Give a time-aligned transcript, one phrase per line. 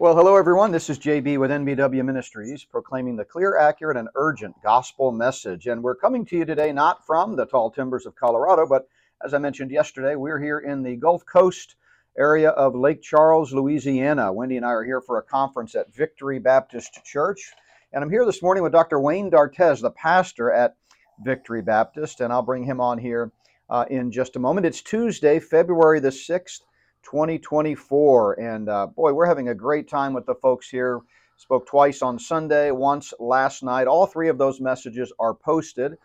[0.00, 0.72] Well, hello everyone.
[0.72, 5.66] This is JB with NBW Ministries, proclaiming the clear, accurate, and urgent gospel message.
[5.66, 8.88] And we're coming to you today not from the tall timbers of Colorado, but
[9.22, 11.74] as I mentioned yesterday, we're here in the Gulf Coast
[12.16, 14.32] area of Lake Charles, Louisiana.
[14.32, 17.52] Wendy and I are here for a conference at Victory Baptist Church.
[17.92, 19.00] And I'm here this morning with Dr.
[19.00, 20.76] Wayne Dartez, the pastor at
[21.22, 23.32] Victory Baptist, and I'll bring him on here
[23.68, 24.64] uh, in just a moment.
[24.64, 26.60] It's Tuesday, February the 6th.
[27.02, 28.40] 2024.
[28.40, 31.00] And uh, boy, we're having a great time with the folks here.
[31.36, 33.86] Spoke twice on Sunday, once last night.
[33.86, 35.96] All three of those messages are posted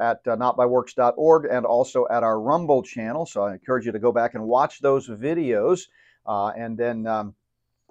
[0.00, 3.26] at uh, notbyworks.org and also at our Rumble channel.
[3.26, 5.82] So I encourage you to go back and watch those videos.
[6.26, 7.34] Uh, and then um,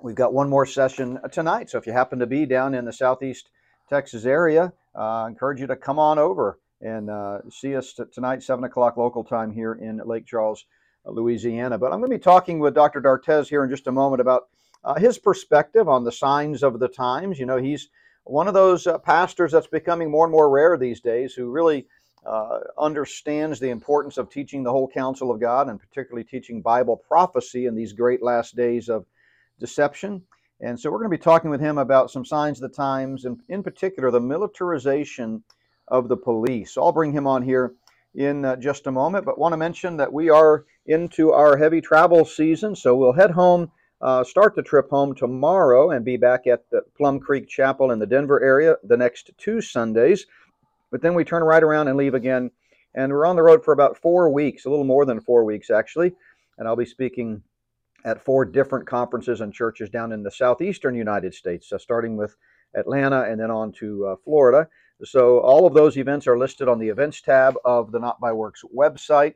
[0.02, 1.70] we've got one more session tonight.
[1.70, 3.50] So if you happen to be down in the southeast
[3.90, 8.04] Texas area, uh, I encourage you to come on over and uh, see us t-
[8.12, 10.66] tonight, 7 o'clock local time here in Lake Charles,
[11.06, 11.78] Louisiana.
[11.78, 13.02] But I'm going to be talking with Dr.
[13.02, 14.48] Dartez here in just a moment about
[14.84, 17.40] uh, his perspective on the signs of the times.
[17.40, 17.90] You know, he's
[18.24, 21.88] one of those uh, pastors that's becoming more and more rare these days who really
[22.26, 26.98] uh, understands the importance of teaching the whole counsel of God and particularly teaching Bible
[26.98, 29.06] prophecy in these great last days of
[29.60, 30.22] deception.
[30.62, 33.24] And so we're going to be talking with him about some signs of the times,
[33.24, 35.44] and in particular, the militarization
[35.88, 36.78] of the police.
[36.78, 37.74] I'll bring him on here
[38.20, 41.80] in uh, just a moment, but want to mention that we are into our heavy
[41.80, 42.76] travel season.
[42.76, 46.82] So we'll head home, uh, start the trip home tomorrow, and be back at the
[46.98, 50.26] Plum Creek Chapel in the Denver area the next two Sundays.
[50.92, 52.52] But then we turn right around and leave again.
[52.94, 55.70] And we're on the road for about four weeks, a little more than four weeks
[55.70, 56.12] actually.
[56.58, 57.42] And I'll be speaking
[58.04, 62.36] at four different conferences and churches down in the southeastern United States, uh, starting with
[62.76, 64.68] Atlanta and then on to uh, Florida.
[65.04, 68.34] So all of those events are listed on the events tab of the Not by
[68.34, 69.36] Works website.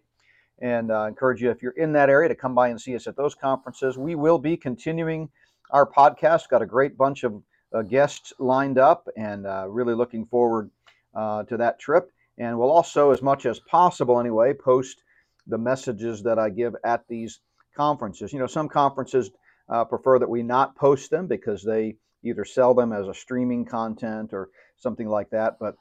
[0.61, 2.95] And I uh, encourage you, if you're in that area, to come by and see
[2.95, 3.97] us at those conferences.
[3.97, 5.29] We will be continuing
[5.71, 6.49] our podcast.
[6.49, 7.41] Got a great bunch of
[7.73, 10.69] uh, guests lined up, and uh, really looking forward
[11.15, 12.11] uh, to that trip.
[12.37, 15.03] And we'll also, as much as possible anyway, post
[15.47, 17.39] the messages that I give at these
[17.75, 18.31] conferences.
[18.31, 19.31] You know, some conferences
[19.69, 23.65] uh, prefer that we not post them because they either sell them as a streaming
[23.65, 24.49] content or
[24.83, 25.57] something like that.
[25.59, 25.75] But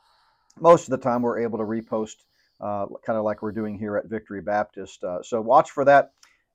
[0.58, 2.16] most of the time, we're able to repost
[2.60, 5.02] uh, kind of like we're doing here at Victory Baptist.
[5.02, 6.12] Uh, so watch for that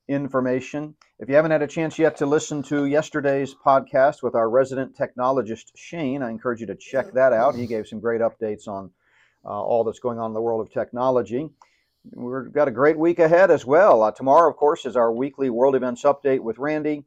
[0.08, 0.96] information.
[1.20, 4.96] If you haven't had a chance yet to listen to yesterday's podcast with our resident
[4.96, 7.56] technologist, Shane, I encourage you to check that out.
[7.56, 8.92] He gave some great updates on
[9.44, 11.50] uh, all that's going on in the world of technology.
[12.14, 14.02] We've got a great week ahead as well.
[14.02, 17.04] Uh, tomorrow, of course, is our weekly world events update with Randy.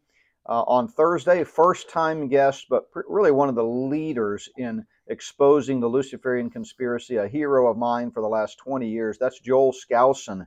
[0.46, 5.88] Uh, on Thursday, first time guest, but really one of the leaders in exposing the
[5.88, 9.18] Luciferian conspiracy, a hero of mine for the last 20 years.
[9.18, 10.46] That's Joel Skousen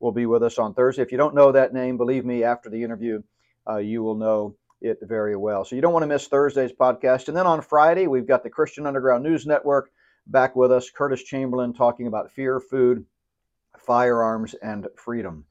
[0.00, 1.02] will be with us on Thursday.
[1.02, 3.22] If you don't know that name, believe me, after the interview,
[3.68, 5.64] uh, you will know it very well.
[5.64, 7.28] So you don't want to miss Thursday's podcast.
[7.28, 9.90] And then on Friday, we've got the Christian Underground News Network
[10.26, 13.06] back with us, Curtis Chamberlain talking about fear, food,
[13.78, 15.46] firearms, and freedom.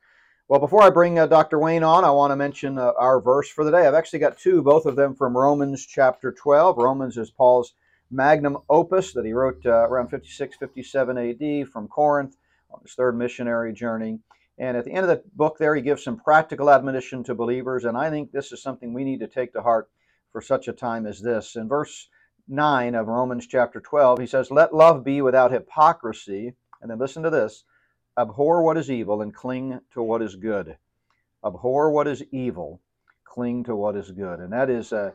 [0.47, 1.59] Well, before I bring uh, Dr.
[1.59, 3.87] Wayne on, I want to mention uh, our verse for the day.
[3.87, 6.77] I've actually got two, both of them from Romans chapter 12.
[6.77, 7.73] Romans is Paul's
[8.11, 12.35] magnum opus that he wrote uh, around 56, 57 AD from Corinth
[12.69, 14.19] on his third missionary journey.
[14.57, 17.85] And at the end of the book, there, he gives some practical admonition to believers.
[17.85, 19.89] And I think this is something we need to take to heart
[20.31, 21.55] for such a time as this.
[21.55, 22.09] In verse
[22.47, 26.53] 9 of Romans chapter 12, he says, Let love be without hypocrisy.
[26.81, 27.63] And then listen to this
[28.17, 30.77] abhor what is evil and cling to what is good.
[31.45, 32.81] Abhor what is evil,
[33.23, 34.39] cling to what is good.
[34.39, 35.13] And that is a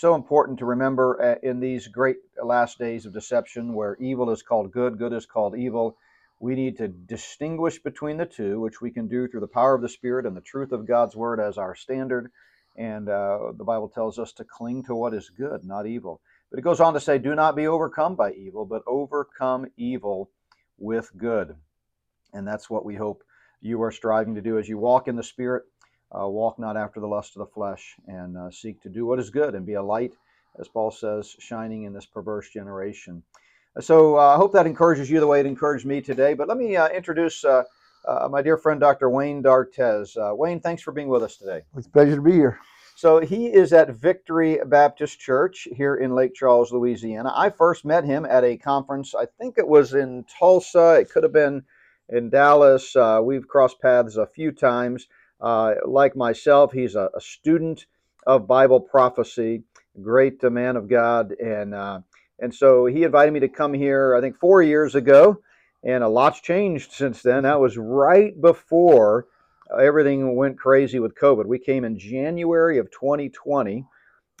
[0.00, 4.42] so important to remember uh, in these great last days of deception where evil is
[4.42, 5.98] called good, good is called evil.
[6.38, 9.82] We need to distinguish between the two, which we can do through the power of
[9.82, 12.30] the Spirit and the truth of God's Word as our standard.
[12.76, 16.22] And uh, the Bible tells us to cling to what is good, not evil.
[16.50, 20.30] But it goes on to say, Do not be overcome by evil, but overcome evil
[20.78, 21.54] with good.
[22.32, 23.22] And that's what we hope
[23.60, 25.64] you are striving to do as you walk in the Spirit
[26.18, 29.18] uh, walk not after the lust of the flesh, and uh, seek to do what
[29.18, 30.12] is good and be a light,
[30.58, 33.22] as Paul says, shining in this perverse generation.
[33.78, 36.34] So uh, I hope that encourages you the way it encouraged me today.
[36.34, 37.62] But let me uh, introduce uh,
[38.06, 39.08] uh, my dear friend, Dr.
[39.08, 40.16] Wayne Dartez.
[40.36, 41.62] Wayne, thanks for being with us today.
[41.76, 42.58] It's a pleasure to be here.
[42.96, 47.32] So he is at Victory Baptist Church here in Lake Charles, Louisiana.
[47.34, 51.22] I first met him at a conference, I think it was in Tulsa, it could
[51.22, 51.62] have been
[52.10, 52.94] in Dallas.
[53.22, 55.06] we've crossed paths a few times.
[55.40, 57.86] Uh, like myself, he's a, a, student
[58.26, 59.62] of Bible prophecy,
[60.02, 62.00] great uh, man of God, and uh,
[62.38, 64.14] and so he invited me to come here.
[64.14, 65.40] I think four years ago,
[65.82, 67.44] and a lot's changed since then.
[67.44, 69.26] That was right before
[69.78, 71.46] everything went crazy with COVID.
[71.46, 73.84] We came in January of 2020,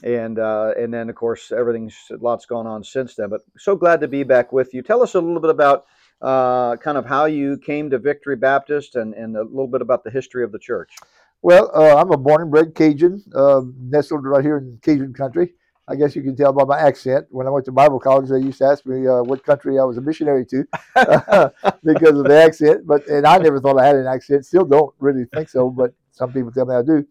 [0.02, 3.30] and uh, and then of course everything's lots gone on since then.
[3.30, 4.82] But so glad to be back with you.
[4.82, 5.86] Tell us a little bit about
[6.20, 10.04] uh, kind of how you came to Victory Baptist and, and a little bit about
[10.04, 10.94] the history of the church.
[11.42, 15.54] Well, uh, I'm a born and bred Cajun, uh, nestled right here in Cajun country.
[15.88, 17.26] I guess you can tell by my accent.
[17.30, 19.84] When I went to Bible college, they used to ask me uh, what country I
[19.84, 20.64] was a missionary to
[21.84, 22.86] because of the accent.
[22.86, 24.46] But and I never thought I had an accent.
[24.46, 27.06] Still don't really think so, but some people tell me I do.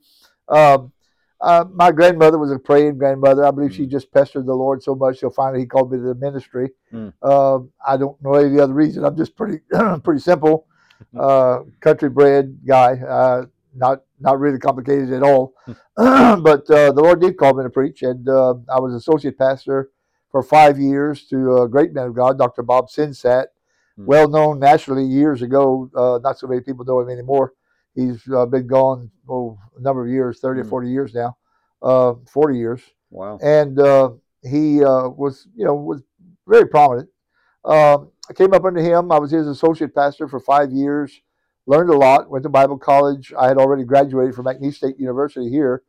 [0.47, 0.93] Um,
[1.41, 3.45] uh, my grandmother was a praying grandmother.
[3.45, 3.89] I believe she Mm.
[3.91, 6.69] just pestered the Lord so much, so finally he called me to the ministry.
[6.93, 7.13] Mm.
[7.21, 9.05] Uh, I don't know any other reason.
[9.05, 9.59] I'm just pretty
[10.03, 10.67] pretty simple,
[11.19, 12.93] uh, country bred guy.
[12.95, 13.45] Uh,
[13.75, 15.53] not not really complicated at all.
[15.95, 19.89] but uh, the Lord did call me to preach, and uh, I was associate pastor
[20.31, 22.63] for five years to a great man of God, Dr.
[22.63, 23.47] Bob Sinsat,
[23.97, 24.05] Hmm.
[24.05, 25.89] well known nationally years ago.
[25.95, 27.53] Uh, not so many people know him anymore.
[27.95, 30.67] He's uh, been gone oh, a number of years, 30 Hmm.
[30.67, 31.37] or 40 years now,
[31.81, 32.81] uh, 40 years.
[33.11, 33.39] Wow.
[33.41, 34.11] And uh,
[34.43, 36.01] he uh, was, you know, was
[36.47, 37.09] very prominent.
[37.65, 39.11] Um, I came up under him.
[39.11, 41.19] I was his associate pastor for five years.
[41.65, 42.29] Learned a lot.
[42.29, 43.33] Went to Bible college.
[43.37, 45.83] I had already graduated from McNeese State University here.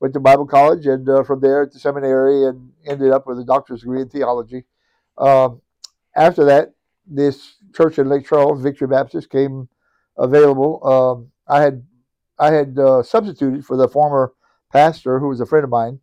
[0.00, 3.38] Went to Bible college and uh, from there at the seminary and ended up with
[3.38, 4.64] a doctor's degree in theology.
[5.16, 5.60] Um,
[6.16, 6.74] after that,
[7.06, 9.68] this church in Lake Charles, Victory Baptist, came
[10.18, 10.84] available.
[10.86, 11.84] Um, I had
[12.38, 14.32] I had uh, substituted for the former
[14.72, 16.00] pastor who was a friend of mine,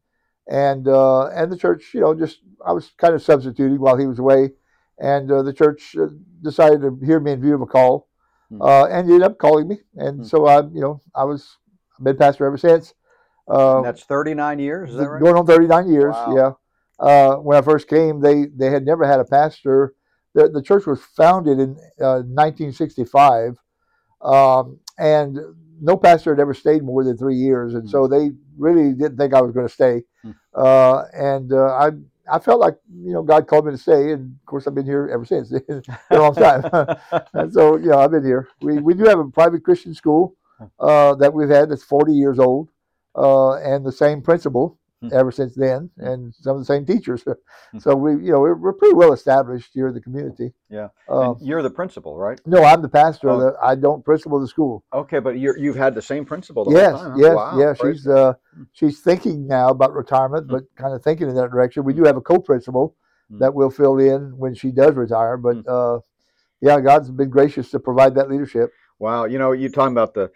[0.48, 4.08] and uh, and the church, you know, just I was kind of substituting while he
[4.08, 4.52] was away,
[5.00, 6.08] and uh, the church uh,
[6.42, 8.08] decided to hear me in view of a call,
[8.50, 8.62] Hmm.
[8.62, 10.24] uh, and ended up calling me, and Hmm.
[10.24, 11.58] so I, you know, I was
[11.98, 12.94] I've been pastor ever since.
[13.48, 15.20] Uh, that's 39 years, is that right?
[15.20, 16.36] Going on 39 years, Wow.
[16.36, 16.52] yeah.
[17.06, 19.96] Uh, when I first came, they they had never had a pastor.
[20.34, 23.58] The, the church was founded in uh, 1965,
[24.22, 25.38] um, and
[25.82, 29.34] no pastor had ever stayed more than three years, and so they really didn't think
[29.34, 30.04] I was going to stay.
[30.22, 30.32] Hmm.
[30.56, 31.90] Uh, and uh, I
[32.32, 34.86] I felt like you know God called me to stay, and of course I've been
[34.86, 35.52] here ever since.
[36.12, 36.64] a long time.
[37.34, 38.48] and so yeah, I've been here.
[38.62, 40.36] We we do have a private Christian school
[40.80, 42.70] uh, that we've had that's 40 years old,
[43.16, 44.81] uh, and the same principal Hmm.
[45.12, 47.24] Ever since then, and some of the same teachers.
[47.72, 47.80] Hmm.
[47.80, 50.52] so we you know we're, we're pretty well established here in the community.
[50.70, 50.90] Yeah.
[51.08, 52.38] And you're the principal, right?
[52.46, 53.30] no, I'm the pastor.
[53.30, 53.40] Oh.
[53.40, 54.84] The, I don't principal the school.
[54.94, 57.12] Okay, but you're, you've had the same principal the yes, time.
[57.12, 57.18] huh?
[57.18, 57.74] yes, Wow, yeah.
[57.74, 58.64] She's uh, Hmm.
[58.74, 60.52] she's thinking now about retirement, Hmm.
[60.54, 61.86] but kind of thinking in that direction.
[61.86, 62.96] We do have a co-principal
[63.30, 63.40] Hmm.
[63.40, 65.70] that will fill in when she does retire, but Hmm.
[65.70, 66.00] uh,
[66.60, 68.72] yeah, God's been gracious to provide that leadership.
[69.00, 70.30] Wow, you know, you talking about the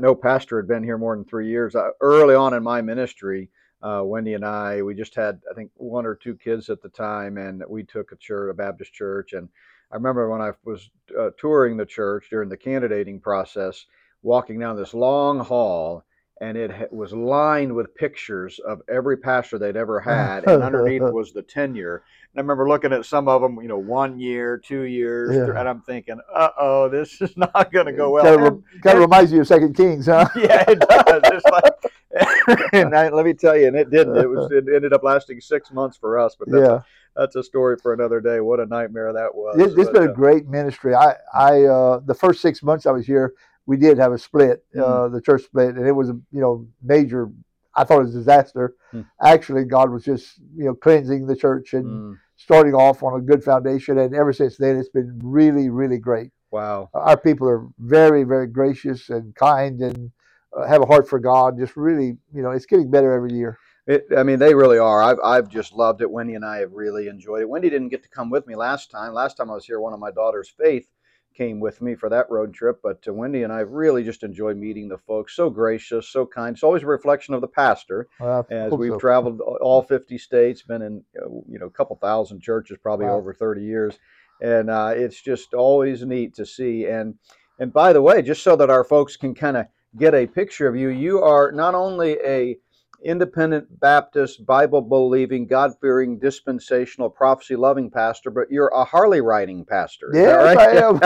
[0.00, 1.74] no pastor had been here more than three years.
[1.74, 3.50] Uh, early on in my ministry,
[3.82, 6.88] uh, Wendy and I, we just had I think one or two kids at the
[6.88, 9.48] time, and we took a church, a Baptist church, and
[9.92, 13.84] I remember when I was uh, touring the church during the candidating process,
[14.22, 16.04] walking down this long hall.
[16.40, 21.32] And it was lined with pictures of every pastor they'd ever had, and underneath was
[21.32, 22.02] the tenure.
[22.32, 25.56] And I remember looking at some of them, you know, one year, two years, yeah.
[25.56, 28.96] and I'm thinking, "Uh oh, this is not going to go well." Kind of, kind
[28.96, 30.26] of reminds you of Second Kings, huh?
[30.36, 31.20] yeah, it does.
[31.26, 31.92] It's like,
[32.72, 34.16] and I, let me tell you, and it didn't.
[34.16, 34.50] It was.
[34.50, 36.74] It ended up lasting six months for us, but that's, yeah.
[36.74, 36.82] a,
[37.16, 38.40] that's a story for another day.
[38.40, 39.56] What a nightmare that was.
[39.56, 40.94] This has been a uh, great ministry.
[40.94, 43.34] I, I, uh, the first six months I was here,
[43.66, 44.82] we did have a split, Mm-hmm.
[44.82, 47.30] uh, the church split, and it was a, you know, major.
[47.74, 48.74] I thought it was a disaster.
[48.90, 49.02] Hmm.
[49.22, 53.22] Actually, God was just, you know, cleansing the church and mm, starting off on a
[53.22, 53.96] good foundation.
[53.96, 56.32] And ever since then, it's been really, really great.
[56.50, 56.90] wow.
[56.92, 60.10] Our people are very, very gracious and kind and
[60.56, 61.58] uh, have a heart for God.
[61.58, 63.58] Just really, you know, it's getting better every year.
[63.86, 65.02] It, I mean, they really are.
[65.02, 66.10] I've, I've just loved it.
[66.10, 67.48] Wendy and I have really enjoyed it.
[67.48, 69.12] Wendy didn't get to come with me last time.
[69.12, 70.86] Last time I was here, one of my daughters, Faith,
[71.34, 72.78] came with me for that road trip.
[72.80, 75.34] But uh, Wendy and I really just enjoyed meeting the folks.
[75.34, 76.54] So gracious, so kind.
[76.54, 78.08] It's always a reflection of the pastor.
[78.20, 78.98] Uh, as we've so.
[78.98, 83.16] traveled all 50 states, been in uh, you know a couple thousand churches, probably Wow.
[83.16, 83.98] over 30 years,
[84.40, 86.86] and uh, it's just always neat to see.
[86.86, 87.14] And
[87.58, 90.66] and by the way, just so that our folks can kind of get a picture
[90.68, 92.56] of you, you are not only a
[93.04, 99.64] independent Baptist, Bible believing, God fearing, dispensational, prophecy loving pastor, but you're a Harley riding
[99.64, 100.10] pastor.
[100.14, 100.58] Yes, right?
[100.58, 101.00] I am.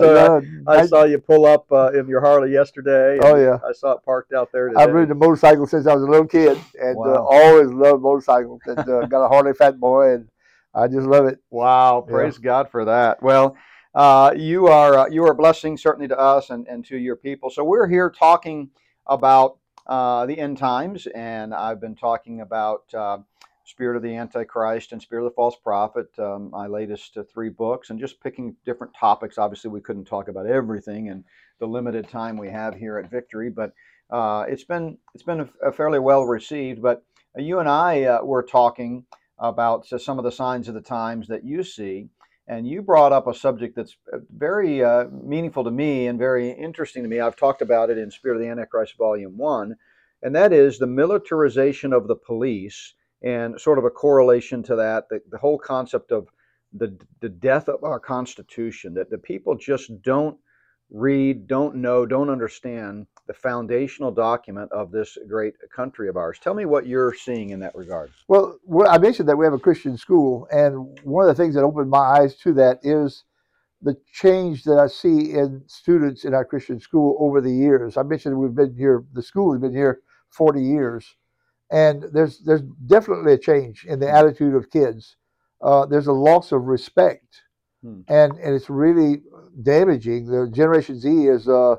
[0.00, 3.18] So, Uh, I I- saw you pull up uh, in your Harley yesterday.
[3.20, 3.58] Oh, yeah.
[3.68, 4.80] I saw it parked out there today.
[4.82, 8.62] I've ridden a motorcycle since I was a little kid, and uh, always loved motorcycles.
[8.66, 10.28] And uh, got a Harley Fat Boy, and
[10.74, 11.38] I just love it.
[11.50, 12.12] Wow, Yeah.
[12.14, 13.22] praise God for that.
[13.22, 13.56] Well,
[13.94, 17.16] uh, you are uh, you are a blessing certainly to us and, and to your
[17.16, 17.50] people.
[17.50, 18.70] So we're here talking
[19.06, 23.18] about uh, the end times, and I've been talking about uh,
[23.64, 27.50] Spirit of the Antichrist and Spirit of the False Prophet, um, my latest uh, three
[27.50, 29.38] books, and just picking different topics.
[29.38, 31.22] Obviously, we couldn't talk about everything in
[31.60, 33.72] the limited time we have here at Victory, but
[34.10, 36.82] uh, it's been it's been a, fairly well received.
[36.82, 37.04] But
[37.36, 39.04] you and I were talking
[39.38, 42.08] about some of the signs of the times that you see,
[42.46, 46.50] and you brought up a subject that's uh, very uh, meaningful to me and very
[46.50, 47.20] interesting to me.
[47.20, 49.76] I've talked about it in Spirit of the Antichrist, Volume One,
[50.22, 55.08] and that is the militarization of the police and sort of a correlation to that,
[55.08, 56.28] the, the whole concept of
[56.72, 60.36] the, the death of our Constitution, that the people just don't
[60.94, 66.38] read, don't know, don't understand the foundational document of this great country of ours.
[66.40, 68.12] Tell me what you're seeing in that regard.
[68.28, 68.58] Well,
[68.88, 71.90] I mentioned that we have a Christian school, and one of the things that opened
[71.90, 73.24] my eyes to that is
[73.82, 77.96] the change that I see in students in our Christian school over the years.
[77.96, 81.16] I mentioned we've been here, the school has been here 40 years,
[81.72, 85.16] and there's there's definitely a change in the attitude of kids.
[85.60, 87.42] Uh, there's a loss of respect,
[87.84, 88.00] Hmm.
[88.08, 89.22] and and it's really
[89.62, 90.26] damaging.
[90.26, 91.78] The Generation Z is a,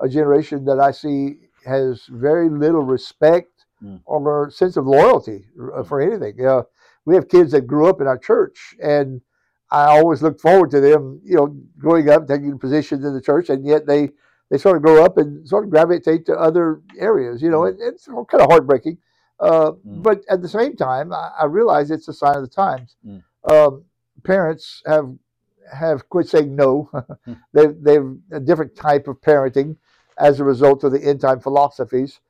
[0.00, 3.48] a generation that I see has very little respect
[3.80, 3.96] Hmm.
[4.04, 5.44] or sense of loyalty
[5.74, 6.34] uh, for anything.
[6.46, 6.62] Uh,
[7.04, 9.20] we have kids that grew up in our church, and
[9.72, 13.50] I always look forward to them, you know, growing up, taking positions in the church,
[13.50, 14.10] and yet they
[14.50, 17.42] they sort of grow up and sort of gravitate to other areas.
[17.42, 18.98] You know, it, it's kind of heartbreaking.
[19.40, 20.02] Uh, Mm.
[20.02, 22.94] But at the same time, I, I realize it's a sign of the times.
[23.04, 23.22] Mm.
[23.50, 23.84] Um,
[24.22, 25.06] parents have
[25.72, 26.90] have quit saying no.
[27.24, 27.34] Hmm.
[27.52, 29.76] they've they've a different type of parenting
[30.18, 32.20] as a result of the end time philosophies,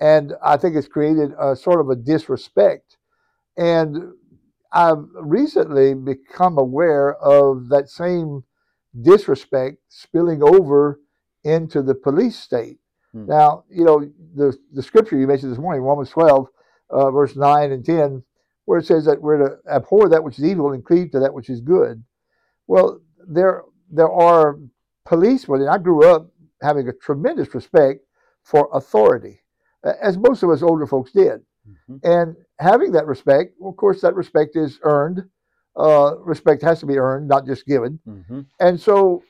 [0.00, 2.98] and I think it's created a sort of a disrespect.
[3.56, 4.12] And
[4.72, 8.44] I've recently become aware of that same
[9.00, 11.00] disrespect spilling over
[11.44, 12.78] into the police state.
[13.12, 13.26] Hmm.
[13.26, 16.48] Now, you know, the, the scripture you mentioned this morning, Romans 12,
[16.90, 18.22] uh, verse 9 and 10,
[18.64, 21.34] where it says that we're to abhor that which is evil and cleave to that
[21.34, 22.02] which is good.
[22.66, 24.58] Well, there, there are
[25.04, 26.30] policemen, and I grew up
[26.62, 28.00] having a tremendous respect
[28.42, 29.40] for authority,
[30.00, 31.42] as most of us older folks did.
[31.68, 32.00] Mhm.
[32.02, 35.24] And having that respect, well, of course, that respect is earned.
[35.76, 37.98] Uh, respect has to be earned, not just given.
[38.06, 38.46] Mhm.
[38.60, 39.22] And so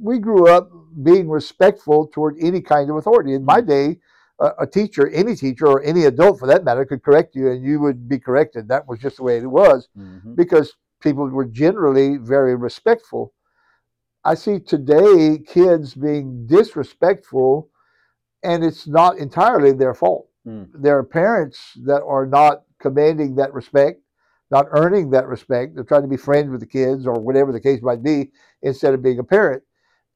[0.00, 0.70] we grew up
[1.02, 3.34] being respectful toward any kind of authority.
[3.34, 3.98] In my day,
[4.40, 7.62] a, a teacher, any teacher or any adult for that matter, could correct you and
[7.62, 8.68] you would be corrected.
[8.68, 10.34] That was just the way it was Mhm.
[10.34, 13.32] because people were generally very respectful.
[14.24, 17.70] I see today kids being disrespectful,
[18.42, 20.28] and it's not entirely their fault.
[20.46, 20.68] Mm.
[20.74, 24.00] There are parents that are not commanding that respect,
[24.50, 25.74] not earning that respect.
[25.74, 28.30] They're trying to be friends with the kids or whatever the case might be
[28.62, 29.62] instead of being a parent.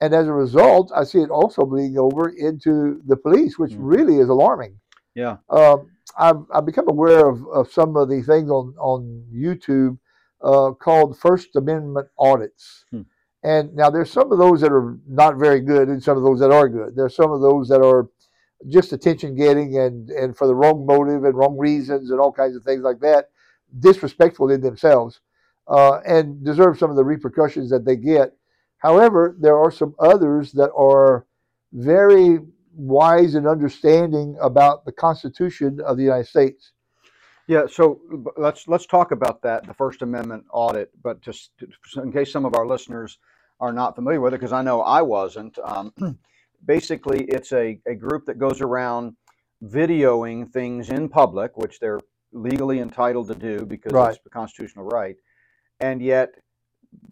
[0.00, 3.78] And as a result, I see it also bleeding over into the police, which Mm.
[3.80, 4.78] really is alarming.
[5.14, 5.36] Yeah.
[5.50, 9.98] Um, I've, I've become aware of, of some of the things on, on YouTube
[10.42, 12.84] uh, called First Amendment audits.
[12.90, 13.02] Hmm.
[13.42, 16.40] And now there's some of those that are not very good and some of those
[16.40, 16.94] that are good.
[16.94, 18.08] There's some of those that are
[18.68, 22.54] just attention getting and, and for the wrong motive and wrong reasons and all kinds
[22.54, 23.30] of things like that,
[23.78, 25.20] disrespectful in themselves
[25.68, 28.36] uh, and deserve some of the repercussions that they get.
[28.78, 31.26] However, there are some others that are
[31.72, 32.40] very
[32.74, 36.72] wise and understanding about the Constitution of the United States.
[37.50, 38.00] Yeah, so
[38.36, 40.92] let's let's talk about that, the First Amendment audit.
[41.02, 41.50] But just
[41.96, 43.18] in case some of our listeners
[43.58, 45.58] are not familiar with it, because I know I wasn't.
[45.64, 45.92] Um,
[46.64, 49.16] basically, it's a, a group that goes around
[49.64, 51.98] videoing things in public, which they're
[52.32, 54.14] legally entitled to do because Right.
[54.14, 55.16] it's a constitutional right.
[55.80, 56.30] And yet,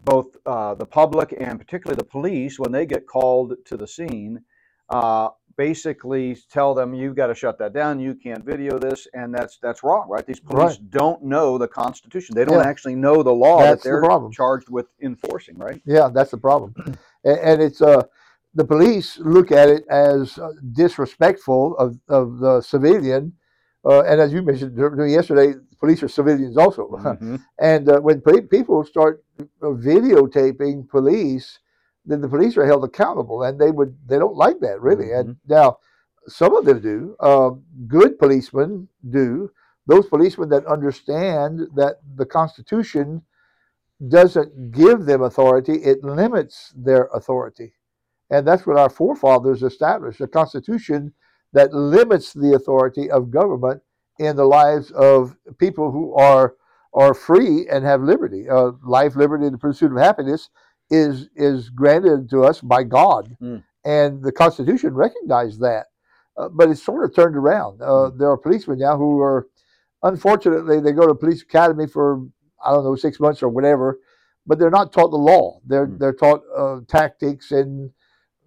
[0.05, 4.39] both uh, the public and particularly the police, when they get called to the scene,
[4.87, 7.99] uh, basically tell them you've got to shut that down.
[7.99, 10.25] You can't video this, and that's that's wrong, right?
[10.25, 12.33] These police don't know the Constitution.
[12.33, 12.73] They don't Yeah.
[12.73, 14.31] actually know the law That's that they're problem.
[14.31, 15.81] charged with enforcing, right?
[15.85, 16.73] Yeah, that's the problem.
[17.29, 18.03] and, and it's uh,
[18.55, 23.33] the police look at it as uh, disrespectful of, of the civilian.
[23.83, 24.77] Uh, and as you mentioned
[25.11, 25.49] yesterday,
[25.81, 26.83] police are civilians also.
[27.03, 27.37] Mhm.
[27.71, 31.59] And uh, when pe- people start uh, videotaping police,
[32.09, 35.11] then the police are held accountable, and they would they don't like that really.
[35.11, 35.77] And now,
[36.27, 37.15] some of them do.
[37.19, 37.51] Uh,
[37.87, 39.51] good policemen do.
[39.85, 43.21] Those policemen that understand that the Constitution
[44.07, 47.73] doesn't give them authority; it limits their authority,
[48.29, 51.13] and that's what our forefathers established: a Constitution
[51.53, 53.81] that limits the authority of government
[54.19, 56.55] in the lives of people who are
[56.93, 58.49] are free and have liberty.
[58.49, 60.49] Uh, life, liberty, and the pursuit of happiness
[60.91, 63.63] is is granted to us by God, Mm.
[63.85, 65.87] and the Constitution recognized that.
[66.37, 67.81] Uh, but it's sort of turned around.
[67.81, 69.47] Uh, There are policemen now who are,
[70.03, 72.23] unfortunately, they go to police academy for
[72.65, 73.99] I don't know six months or whatever,
[74.47, 75.61] but they're not taught the law.
[75.67, 75.99] They're Mm.
[75.99, 77.91] they're taught uh, tactics and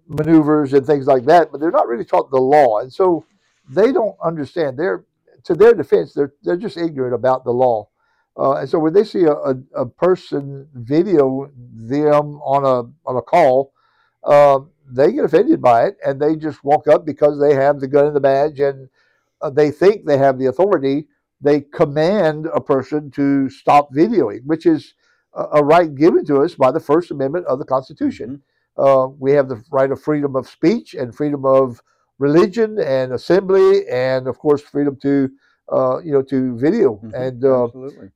[0.07, 2.79] maneuvers and things like that, but they're not really taught the law.
[2.79, 3.25] And so
[3.69, 4.77] they don't understand.
[4.77, 5.05] They're
[5.45, 7.89] to their defense, they're they're just ignorant about the law.
[8.37, 13.15] Uh, and so when they see a, a, a, person video them on a on
[13.15, 13.73] a call,
[14.23, 14.59] uh,
[14.89, 18.07] they get offended by it and they just walk up because they have the gun
[18.07, 18.89] and the badge and
[19.41, 21.05] uh, they think they have the authority.
[21.41, 24.95] They command a person to stop videoing, which is
[25.33, 28.41] a, a right given to us by the First Amendment of the Constitution.
[28.77, 29.19] Mm-hmm.
[29.19, 31.79] we have the right of freedom of speech and freedom of
[32.17, 35.29] religion and assembly, and of course, freedom to
[35.71, 37.13] uh, you know, to video, mm-hmm.
[37.13, 37.67] and uh,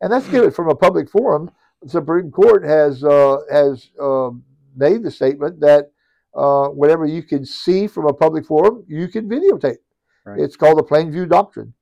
[0.01, 1.51] and that's given from a public forum.
[1.81, 4.43] The Supreme Court has uh, has um,
[4.75, 5.91] made the statement that
[6.35, 9.77] uh, whatever you can see from a public forum, you can videotape.
[10.25, 10.39] Right.
[10.39, 11.73] It's called the plain view doctrine,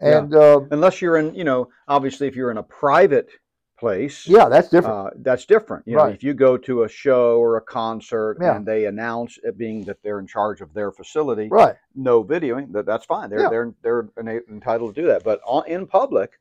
[0.00, 0.38] and yeah.
[0.38, 3.28] Uh, unless you're in, you know, obviously if you're in a private
[3.78, 4.26] place.
[4.26, 4.96] Yeah, that's different.
[4.96, 5.86] Uh, that's different.
[5.86, 8.56] You know, if you go to a show or a concert yeah.
[8.56, 11.76] and they announce it being that they're in charge of their facility, right?
[11.94, 12.72] No videoing.
[12.72, 13.30] That that's fine.
[13.30, 13.48] They're yeah.
[13.82, 15.24] they're they're entitled to do that.
[15.24, 16.32] But on, in public,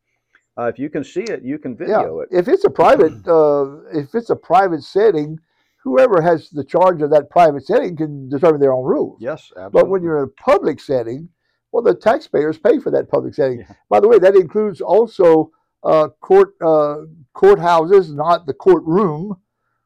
[0.58, 2.24] uh, if you can see it, you can video yeah.
[2.24, 2.40] it.
[2.40, 5.40] If it's a private, uh, if it's a private setting,
[5.84, 9.18] whoever has the charge of that private setting can determine their own rules.
[9.20, 9.82] Yes, absolutely.
[9.82, 11.30] But when you're in a public setting,
[11.72, 13.66] well, the taxpayers pay for that public setting.
[13.90, 15.52] By the way, that includes also
[15.84, 16.98] uh, court uh,
[17.36, 19.38] courthouses, not the courtroom,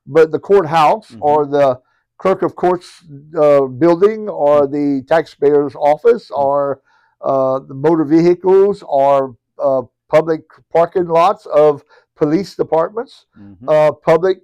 [0.05, 1.23] but the courthouse mm-hmm.
[1.23, 1.79] or the
[2.17, 3.03] clerk of courts
[3.37, 6.41] uh, building or the taxpayer's office mm-hmm.
[6.41, 6.81] or
[7.21, 11.83] uh, the motor vehicles or uh, public parking lots of
[12.15, 13.69] police departments, mm-hmm.
[13.69, 14.39] Uh, public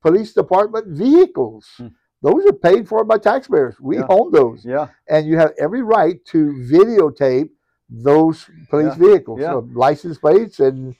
[0.00, 1.68] police department vehicles.
[1.78, 1.92] Mm.
[2.22, 3.74] Those are paid for by taxpayers.
[3.80, 4.06] We yeah.
[4.08, 4.64] own those.
[4.64, 4.88] Yeah.
[5.08, 7.50] And you have every right to videotape
[7.92, 9.06] those police yeah.
[9.06, 9.52] vehicles, yeah.
[9.52, 10.96] So license plates and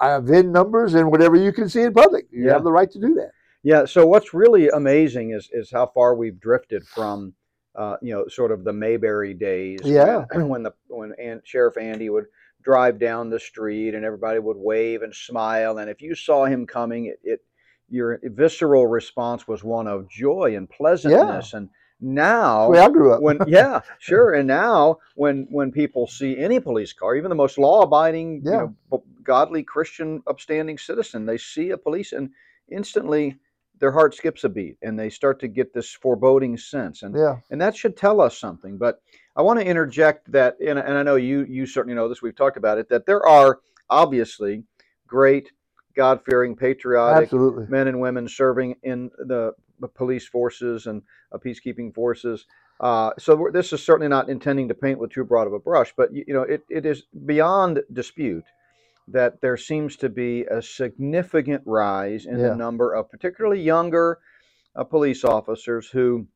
[0.00, 2.26] uh, VIN numbers and whatever you can see in public.
[2.30, 2.52] You yeah.
[2.52, 3.30] have the right to do that.
[3.62, 3.84] Yeah.
[3.84, 7.34] So what's really amazing is is how far we've drifted from,
[7.74, 9.80] uh, you know, sort of the Mayberry days.
[9.82, 10.24] Yeah.
[10.32, 12.26] When, when the when Aunt, Sheriff Andy would
[12.62, 16.66] drive down the street and everybody would wave and smile, and if you saw him
[16.66, 17.40] coming, it, it
[17.90, 21.70] your visceral response was one of joy and pleasantness and
[22.00, 23.22] now I grew up.
[23.22, 24.34] when yeah, sure.
[24.34, 28.62] And now when when people see any police car, even the most law abiding, yeah.
[28.62, 32.30] you know, godly Christian upstanding citizen, they see a police and
[32.70, 33.36] instantly
[33.80, 37.02] their heart skips a beat and they start to get this foreboding sense.
[37.02, 37.36] And yeah.
[37.50, 38.78] and that should tell us something.
[38.78, 39.00] But
[39.36, 42.36] I want to interject that and, and I know you you certainly know this, we've
[42.36, 44.64] talked about it, that there are obviously
[45.06, 45.50] great
[45.96, 47.66] God fearing, patriotic Absolutely.
[47.66, 49.52] men and women serving in the
[49.86, 52.46] police forces and uh, peacekeeping forces.
[52.80, 55.92] Uh, so this is certainly not intending to paint with too broad of a brush,
[55.96, 58.44] but you, you know it, it is beyond dispute
[59.08, 62.48] that there seems to be a significant rise in yeah.
[62.48, 64.18] the number of particularly younger
[64.76, 66.26] uh, police officers who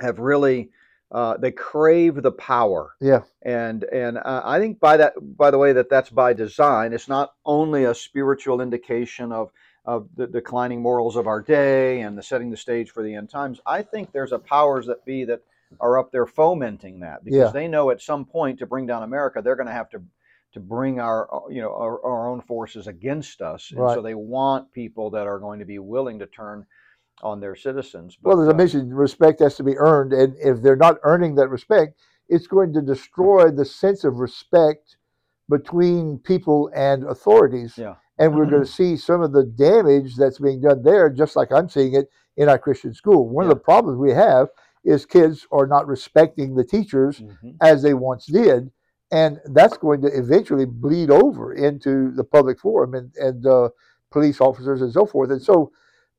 [0.00, 0.70] have really
[1.10, 2.94] uh, they crave the power.
[3.00, 3.22] Yeah.
[3.42, 6.92] And and uh, I think by that by the way that that's by design.
[6.92, 9.50] It's not only a spiritual indication of
[9.88, 13.30] of the declining morals of our day and the setting the stage for the end
[13.30, 13.58] times.
[13.64, 15.40] I think there's a powers that be that
[15.80, 17.50] are up there fomenting that because yeah.
[17.50, 20.02] they know at some point to bring down America, they're going to have to
[20.52, 23.94] to bring our you know our, our own forces against us, and right.
[23.94, 26.66] so they want people that are going to be willing to turn
[27.22, 28.18] on their citizens.
[28.20, 28.92] But, well, there's a uh, mission.
[28.92, 31.98] Respect has to be earned, and if they're not earning that respect,
[32.28, 34.98] it's going to destroy the sense of respect
[35.48, 37.72] between people and authorities.
[37.78, 41.36] Yeah and we're going to see some of the damage that's being done there, just
[41.36, 43.28] like I'm seeing it in our Christian school.
[43.28, 43.52] One yeah.
[43.52, 44.48] of the problems we have
[44.84, 47.50] is kids are not respecting the teachers mm-hmm.
[47.60, 48.70] as they once did,
[49.10, 53.68] and that's going to eventually bleed over into the public forum and and uh,
[54.10, 55.30] police officers and so forth.
[55.30, 55.70] And so,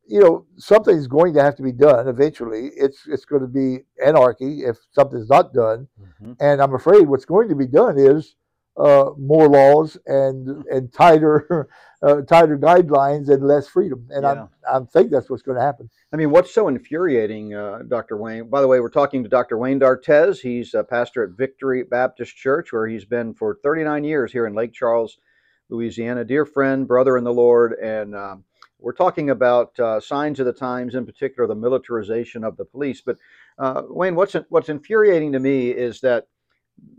[0.08, 2.68] you know, something's going to have to be done eventually.
[2.76, 6.34] It's it's going to be anarchy if something's not done, mm-hmm.
[6.40, 8.36] and I'm afraid what's going to be done is
[8.78, 11.68] uh, more laws and and tighter
[12.02, 14.08] uh, tighter guidelines and less freedom.
[14.10, 14.48] And yeah.
[14.72, 15.90] I I think that's what's going to happen.
[16.14, 18.18] I mean, what's so infuriating, uh, Dr.
[18.18, 18.50] Wayne?
[18.50, 19.58] By the way, we're talking to Dr.
[19.58, 20.40] Wayne Dartez.
[20.40, 24.54] He's a pastor at Victory Baptist Church, where he's been for 39 years here in
[24.54, 25.18] Lake Charles,
[25.70, 26.24] Louisiana.
[26.24, 28.44] Dear friend, brother in the Lord, and um,
[28.80, 33.02] we're talking about uh, signs of the times, in particular the militarization of the police.
[33.02, 33.18] But
[33.58, 36.28] uh, Wayne, what's what's infuriating to me is that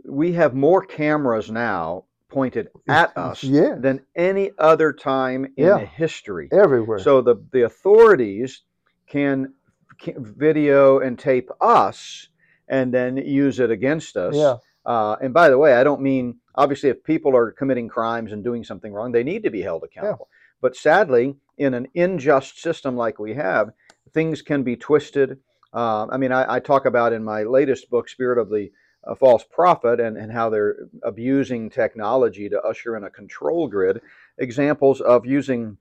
[0.05, 3.75] we have more cameras now pointed at us yeah.
[3.79, 5.79] than any other time in yeah.
[5.79, 6.49] history.
[6.53, 7.01] Everywhere.
[7.01, 8.63] So the, the authorities
[9.07, 9.55] can,
[9.99, 12.29] can, video and tape us
[12.69, 14.35] and then use it against us.
[14.37, 14.57] Yeah.
[14.87, 18.43] Uh, and by the way, I don't mean obviously if people are committing crimes and
[18.43, 20.29] doing something wrong, they need to be held accountable.
[20.31, 20.37] Yeah.
[20.63, 23.71] But sadly, in an unjust system like we have,
[24.13, 25.39] things can be twisted.
[25.73, 28.71] Uh, I mean, I, I, talk about in my latest book, Spirit of the
[29.05, 34.01] a false prophet and, and how they're abusing technology to usher in a control grid.
[34.39, 35.77] Examples of using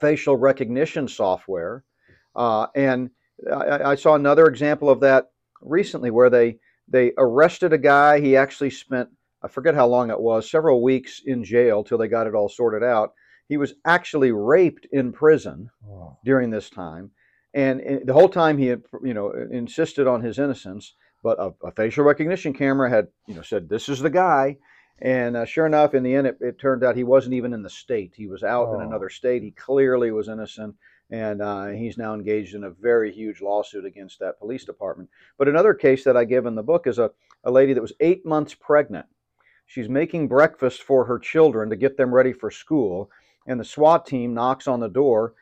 [0.00, 1.84] facial recognition software.
[2.34, 3.10] Uh, and
[3.52, 5.30] I, I saw another example of that
[5.62, 8.20] recently where they, they arrested a guy.
[8.20, 9.08] He actually spent,
[9.42, 12.48] I forget how long it was, several weeks in jail till they got it all
[12.48, 13.12] sorted out.
[13.48, 16.18] He was actually raped in prison Oh.
[16.24, 17.12] during this time.
[17.54, 21.52] And, and the whole time he had, you know, insisted on his innocence, but a,
[21.66, 24.56] a facial recognition camera had, you know, said, this is the guy.
[25.00, 27.62] And uh, sure enough, in the end, it, it turned out he wasn't even in
[27.62, 28.14] the state.
[28.16, 28.86] He was out in Oh.
[28.86, 29.42] another state.
[29.42, 30.74] He clearly was innocent.
[31.10, 35.08] And uh, he's now engaged in a very huge lawsuit against that police department.
[35.38, 37.10] But another case that I give in the book is a,
[37.44, 39.06] a lady that was eight months pregnant.
[39.66, 43.10] She's making breakfast for her children to get them ready for school.
[43.46, 45.34] And the SWAT team knocks on the door,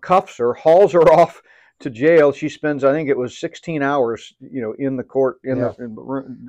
[0.00, 1.42] cuffs her, hauls her off
[1.82, 2.32] to jail.
[2.32, 5.72] She spends, I think it was 16 hours, you know, in the court, in, Yeah.
[5.76, 5.94] the, in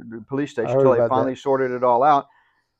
[0.09, 1.15] the police station until they about that.
[1.15, 2.27] finally sorted it all out.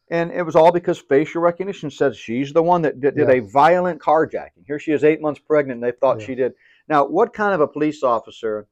[0.10, 3.36] And it was all because facial recognition says she's the one that did, did Yeah.
[3.36, 4.66] a violent carjacking.
[4.68, 6.26] Here she is, eight months pregnant, and they thought Yeah.
[6.26, 6.54] she did.
[6.88, 8.68] Now, what kind of a police officer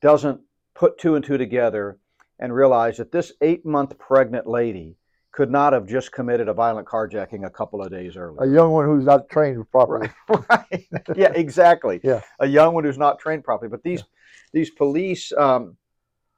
[0.00, 0.40] doesn't
[0.74, 1.98] put two and two together
[2.38, 4.96] and realize that this eight month pregnant lady
[5.38, 8.42] could not have just committed a violent carjacking a couple of days earlier?
[8.42, 10.10] A young one who's not trained properly.
[10.28, 10.88] right.
[11.14, 12.00] Yeah, exactly.
[12.02, 12.22] Yeah.
[12.40, 13.68] A young one who's not trained properly.
[13.68, 14.02] But these
[14.52, 15.76] these police um,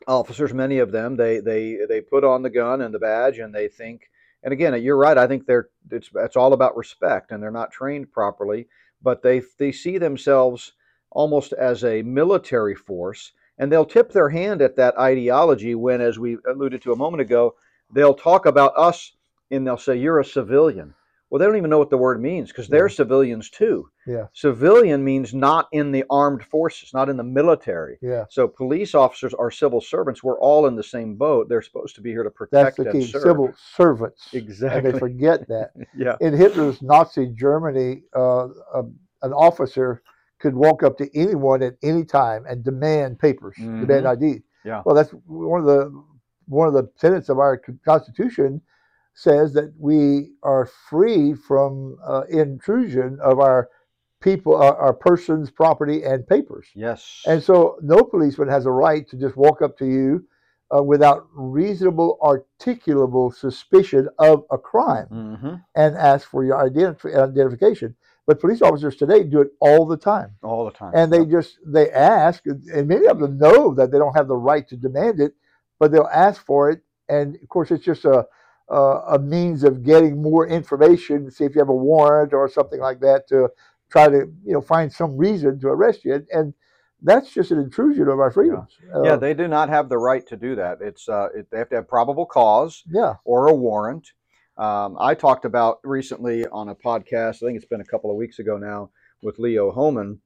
[0.06, 3.54] officers, many of them, they they they put on the gun and the badge, and
[3.54, 4.02] they think.
[4.42, 5.16] And again, you're right.
[5.16, 8.68] I think they're it's it's all about respect, and they're not trained properly.
[9.00, 10.74] But they they see themselves
[11.10, 16.18] almost as a military force, and they'll tip their hand at that ideology when, as
[16.18, 17.54] we alluded to a moment ago,
[17.92, 19.12] they'll talk about us
[19.50, 20.94] and they'll say you're a civilian.
[21.28, 22.94] Well, they don't even know what the word means because they're Yeah.
[22.96, 23.88] civilians too.
[24.04, 24.26] Yeah.
[24.32, 27.98] Civilian means not in the armed forces, not in the military.
[28.02, 28.24] Yeah.
[28.30, 30.24] So police officers are civil servants.
[30.24, 31.48] We're all in the same boat.
[31.48, 33.06] They're supposed to be here to protect That's the key.
[33.06, 33.22] serve.
[33.22, 34.28] Civil servants.
[34.32, 34.78] Exactly.
[34.78, 35.70] And they forget that.
[35.96, 36.16] yeah.
[36.20, 38.82] in Hitler's Nazi Germany, uh, a,
[39.22, 40.02] an officer
[40.40, 44.42] could walk up to anyone at any time and demand papers, demand ID.
[44.64, 44.82] Yeah.
[44.84, 45.92] Well, that's one of the
[46.50, 48.60] one of the tenets of our Constitution
[49.14, 53.68] says that we are free from uh, intrusion of our
[54.20, 56.68] people, our, our persons, property, and papers.
[56.74, 57.22] Yes.
[57.26, 60.26] And so, no policeman has a right to just walk up to you
[60.74, 67.94] uh, without reasonable, articulable suspicion of a crime hmm and ask for your identif- identification.
[68.26, 70.92] But police officers today do it all the time, All the time.
[70.94, 71.28] and they Yep.
[71.30, 74.76] just they ask, and many of them know that they don't have the right to
[74.76, 75.34] demand it,
[75.80, 78.24] but they'll ask for it, and of course it's just a
[78.68, 82.78] a, a means of getting more information, see if you have a warrant or something
[82.78, 83.48] like that to
[83.90, 86.54] try to you know find some reason to arrest you, and,
[87.02, 88.76] that's just an intrusion of our freedoms.
[89.02, 90.82] yeah, Uh, they do not have the right to do that.
[90.82, 92.82] It's uh, it, they have to have probable cause.
[92.86, 94.12] yeah, or a warrant.
[94.58, 97.36] Um, I talked about recently on a podcast.
[97.36, 98.90] I think it's been a couple of weeks ago now
[99.22, 100.20] with Leo Hohmann.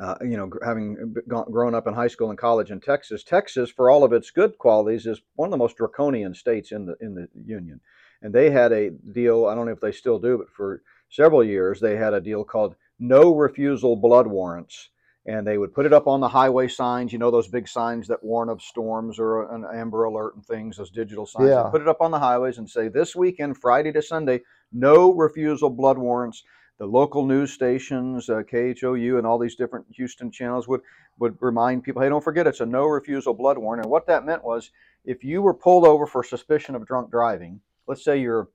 [0.00, 3.90] Uh, you know, having grown up in high school and college in Texas, Texas, for
[3.90, 7.14] all of its good qualities, is one of the most draconian states in the in
[7.14, 7.80] the union.
[8.22, 9.46] And they had a deal.
[9.46, 12.44] I don't know if they still do, but for several years they had a deal
[12.44, 14.90] called no refusal blood warrants.
[15.26, 18.08] And they would put it up on the highway signs, you know, those big signs
[18.08, 21.50] that warn of storms or an Amber Alert and things, those digital signs.
[21.50, 21.70] They'd Yeah.
[21.70, 25.70] put it up on the highways and say, this weekend, Friday to Sunday, no refusal
[25.70, 26.44] blood warrants.
[26.78, 30.80] The local news stations, uh, KHOU, and all these different Houston channels would
[31.18, 33.82] would remind people, hey, don't forget it's a no refusal blood warrant.
[33.82, 34.70] And what that meant was,
[35.04, 38.48] if you were pulled over for suspicion of drunk driving, let's say you're,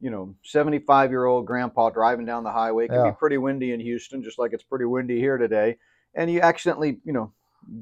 [0.00, 2.84] you know, 75 year old grandpa driving down the highway.
[2.84, 3.10] It can Yeah.
[3.10, 5.78] be pretty windy in Houston, just like it's pretty windy here today,
[6.14, 7.32] and you accidentally, you know,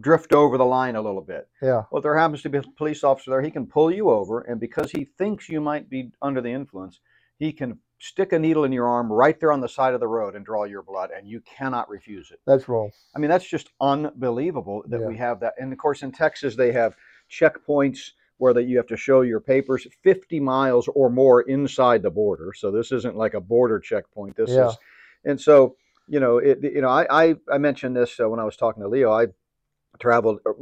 [0.01, 1.49] drift over the line a little bit.
[1.61, 4.41] yeah, Well, there happens to be a police officer there, he can pull you over,
[4.41, 7.01] and because he thinks you might be under the influence,
[7.39, 10.09] he can stick a needle in your arm right there on the side of the
[10.09, 12.41] road and draw your blood, and you cannot refuse it.
[12.47, 12.91] that's wrong.
[13.15, 15.07] I mean, that's just unbelievable that Yeah.
[15.07, 15.55] we have that.
[15.59, 16.97] And of course, in Texas, they have
[17.31, 22.11] checkpoints where that you have to show your papers 50 miles or more inside the
[22.11, 22.53] border.
[22.57, 24.37] So this isn't like a border checkpoint.
[24.37, 24.67] This Yeah.
[24.67, 24.79] is,
[25.25, 25.77] and so
[26.09, 26.59] you know, it.
[26.63, 29.13] You know, I I, I mentioned this uh, when I was talking to Leo.
[29.13, 29.29] I
[30.01, 30.53] traveled uh,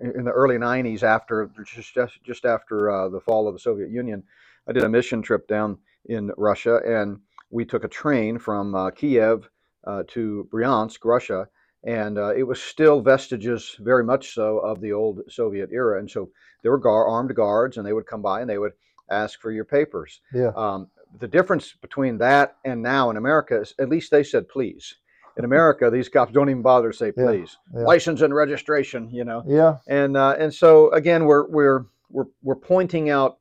[0.00, 3.90] in the early 90s after just just, just after uh, the fall of the Soviet
[3.90, 4.22] Union.
[4.68, 7.18] I did a mission trip down in Russia, and
[7.50, 9.48] we took a train from uh, Kiev
[9.86, 11.46] uh, to Bryansk, Russia,
[11.84, 15.98] and uh, it was still vestiges, very much so, of the old Soviet era.
[15.98, 16.30] And so
[16.62, 18.72] there were gar- armed guards, and they would come by and they would
[19.10, 20.20] ask for your papers.
[20.32, 20.52] Yeah.
[20.56, 20.88] Um,
[21.20, 24.96] the difference between that and now in America is at least they said please.
[25.36, 27.56] In America, these cops don't even bother to say Yeah, please.
[27.74, 27.82] yeah.
[27.82, 32.56] License and registration, you know Yeah, and uh, and so again we're we're we're we're
[32.56, 33.38] pointing out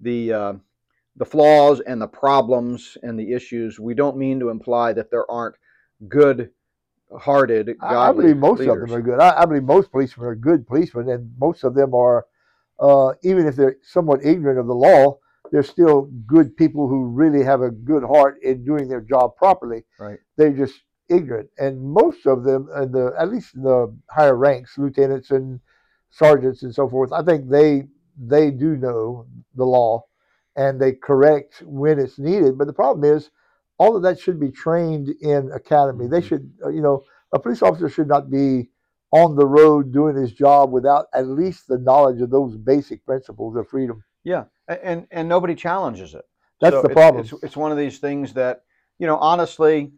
[0.00, 0.52] the uh,
[1.20, 3.78] the flaws and the problems and the issues.
[3.78, 5.56] We don't mean to imply that there aren't
[6.08, 8.82] good-hearted, I, I believe most leaders.
[8.82, 9.20] of them are good.
[9.20, 12.26] I, I believe most policemen are good policemen, and most of them are,
[12.80, 15.18] uh, even if they're somewhat ignorant of the law,
[15.52, 19.84] they're still good people who really have a good heart in doing their job properly.
[19.98, 20.18] Right.
[20.36, 20.80] They're just
[21.10, 25.60] ignorant, and most of them, in the at least in the higher ranks, lieutenants and
[26.10, 30.06] sergeants and so forth, I think they they do know the law,
[30.60, 32.58] and they correct when it's needed.
[32.58, 33.30] But the problem is,
[33.78, 36.06] all of that should be trained in academy.
[36.06, 36.24] They Mhm.
[36.24, 38.70] should, uh, you know, a police officer should not be
[39.12, 43.56] on the road doing his job without at least the knowledge of those basic principles
[43.56, 44.04] of freedom.
[44.22, 46.24] Yeah, and and nobody challenges it.
[46.60, 47.24] That's So the it's- problem.
[47.24, 48.62] It's, it's one of these things that
[48.98, 49.92] you know, honestly,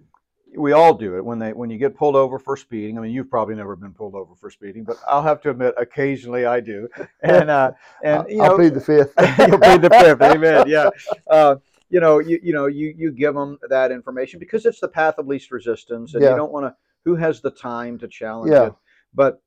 [0.57, 2.99] we all do it when they when you get pulled over for speeding.
[2.99, 5.75] I mean, you've probably never been pulled over for speeding, but I'll have to admit,
[5.77, 6.89] occasionally I do.
[7.23, 9.13] And uh, and you I'll know, plead the fifth.
[9.39, 10.21] you'll plead the fifth.
[10.23, 10.65] Amen.
[10.69, 10.91] Yeah.
[11.29, 11.57] Uh,
[11.89, 15.19] you know, you you know, you you give them that information because it's the path
[15.19, 16.31] of least resistance, and Yeah.
[16.31, 16.75] you don't want to.
[17.05, 18.67] Who has the time to challenge Yeah.
[18.69, 18.73] it?
[19.15, 19.41] But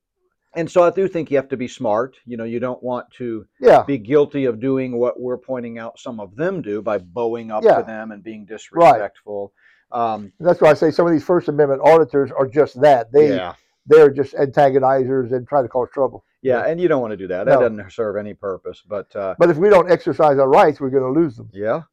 [0.56, 2.16] and so I do think you have to be smart.
[2.26, 6.00] You know, you don't want to yeah, be guilty of doing what we're pointing out
[6.00, 7.78] some of them do by bowing up Yeah.
[7.80, 9.52] to them and being disrespectful.
[9.92, 13.12] Um, that's why I say some of these First Amendment auditors are just that.
[13.12, 13.54] They yeah,
[13.86, 16.26] they're just antagonizers and try to cause trouble.
[16.42, 17.46] yeah, and you don't want to do that.
[17.46, 17.70] That No.
[17.70, 18.82] doesn't serve any purpose.
[18.88, 21.50] But uh, But if we don't exercise our rights, we're going to lose them.
[21.54, 21.84] yeah,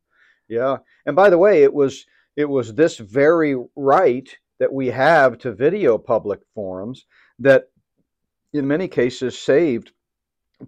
[0.49, 0.79] yeah.
[1.07, 4.29] And by the way, it was it was this very right
[4.59, 7.05] that we have to video public forums
[7.41, 7.65] that,
[8.53, 9.93] in many cases, saved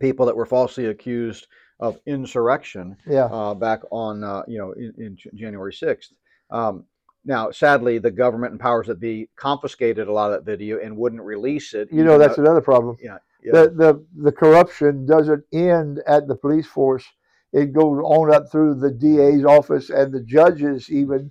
[0.00, 1.46] people that were falsely accused
[1.80, 6.12] of insurrection Yeah, uh, back on uh, you know in, in January sixth.
[6.50, 6.84] Um,
[7.24, 10.96] now, sadly, the government and powers that be confiscated a lot of that video and
[10.96, 11.88] wouldn't release it.
[11.92, 12.96] you know that's though- another problem.
[13.00, 17.04] yeah, yeah, The, the the corruption doesn't end at the police force.
[17.52, 21.30] It goes on up through the DA's office and the judges even.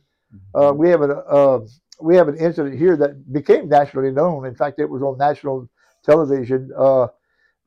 [0.56, 0.78] Uh, Mhm.
[0.78, 1.60] we have an uh,
[2.02, 4.46] we have an incident here that became nationally known.
[4.46, 5.70] In fact, it was on national
[6.04, 6.72] television.
[6.78, 7.08] Uh,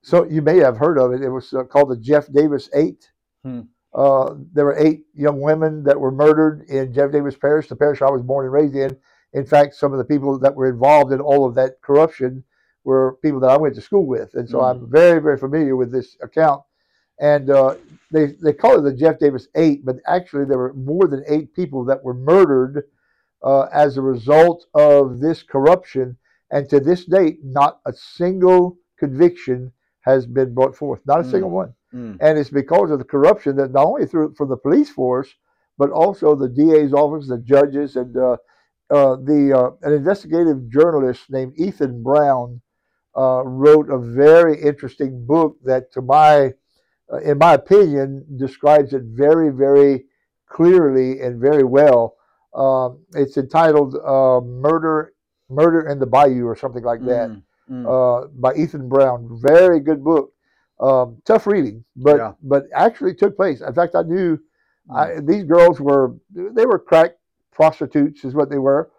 [0.03, 1.23] so you may have heard of it.
[1.23, 3.11] It was uh, called the Jeff Davis Eight.
[3.45, 3.63] Hmm.
[3.95, 8.03] Uh, there were eight young women that were murdered in Jeff Davis Parish, the parish
[8.03, 8.97] I was born and raised in.
[9.33, 12.45] In fact, some of the people that were involved in all of that corruption
[12.85, 14.65] were people that I went to school with, and so Hmm.
[14.65, 16.63] I'm very, very familiar with this account.
[17.19, 17.77] And uh,
[18.13, 21.55] they they call it the Jeff Davis Eight, but actually there were more than eight
[21.55, 22.85] people that were murdered
[23.43, 26.17] uh, as a result of this corruption.
[26.51, 29.73] And to this date, not a single conviction
[30.03, 31.31] has been brought forth, not a Mm.
[31.31, 31.75] single one.
[31.95, 35.29] Mm, And it's because of the corruption that not only through from the police force,
[35.79, 38.37] but also the DA's office, the judges, and uh,
[38.91, 42.61] uh, the uh, an investigative journalist named Ethan Brown
[43.17, 46.53] uh, wrote a very interesting book that, to my,
[47.13, 50.05] uh, in my opinion, describes it very, very
[50.49, 52.17] clearly and very well.
[52.55, 55.13] Um, it's entitled uh, "Murder,
[55.51, 57.85] Murder in the Bayou" or something like that mm, mm.
[57.85, 59.29] uh, by Ethan Brown.
[59.43, 60.33] Very good book.
[60.79, 62.33] Um, tough reading, but Yeah.
[62.43, 63.61] but actually took place.
[63.63, 64.39] In fact, I knew
[64.91, 64.97] Mm.
[64.97, 67.17] I, these girls were they were crack
[67.51, 68.91] prostitutes, is what they were,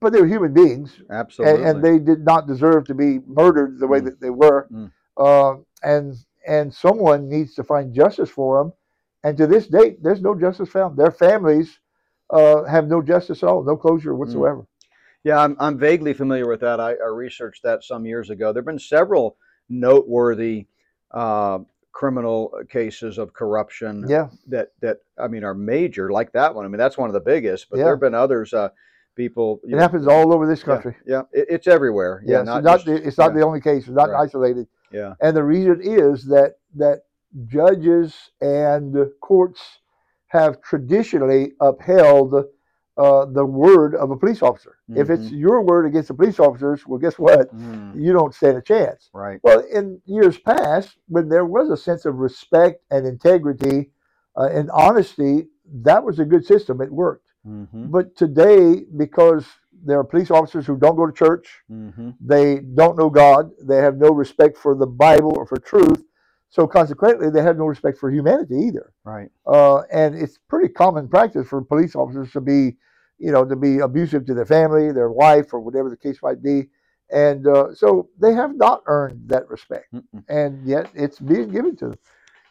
[0.00, 1.64] but they were human beings, Absolutely.
[1.64, 4.04] and, and they did not deserve to be murdered the way Mm.
[4.04, 4.68] that they were.
[4.70, 4.92] Mm.
[5.16, 6.14] Uh, and
[6.46, 8.72] and someone needs to find justice for them.
[9.24, 10.96] And to this date, there's no justice found.
[10.96, 11.80] Their families
[12.30, 14.66] uh, have no justice at all, no closure whatsoever.
[15.24, 16.78] Yeah, I'm, I'm vaguely familiar with that.
[16.78, 18.52] I, I researched that some years ago.
[18.52, 19.36] There have been several
[19.68, 20.68] noteworthy
[21.12, 21.58] uh,
[21.92, 26.64] criminal cases of corruption Yeah, that, that, I mean, are major, like that one.
[26.64, 27.84] I mean, that's one of the biggest, but Yeah.
[27.84, 28.52] there have been others.
[28.54, 28.68] Uh,
[29.16, 30.94] people, it know, happens all over this country.
[31.06, 32.22] Yeah, it, it's everywhere.
[32.24, 33.38] Yeah, Yes, not, it's not just- the, it's not yeah.
[33.40, 33.82] the only case.
[33.88, 34.22] It's not Right.
[34.22, 34.68] isolated.
[34.92, 35.14] yeah.
[35.20, 37.02] And the reason is that that
[37.46, 39.60] judges and courts
[40.28, 42.44] have traditionally upheld
[42.98, 44.78] uh, the word of a police officer.
[45.00, 47.54] If it's your word against the police officers, well, guess what?
[47.54, 49.08] Mm, You don't stand a chance.
[49.12, 49.38] right.
[49.42, 53.90] Well, in years past, when there was a sense of respect and integrity
[54.36, 55.46] uh, and honesty,
[55.82, 56.80] that was a good system.
[56.80, 57.28] It worked.
[57.46, 59.46] Mm-hmm, But today, because
[59.84, 63.50] there are police officers who don't go to church, mm-hmm, they don't know God.
[63.62, 66.02] They have no respect for the Bible or for truth.
[66.50, 68.92] So consequently, they have no respect for humanity either.
[69.04, 69.30] right.
[69.46, 72.76] Uh, and it's pretty common practice for police officers to be,
[73.18, 76.42] you know, to be abusive to their family, their wife, or whatever the case might
[76.42, 76.68] be.
[77.10, 80.24] And uh, so they have not earned that respect, Mm-mm.
[80.28, 81.98] and yet it's being given to them.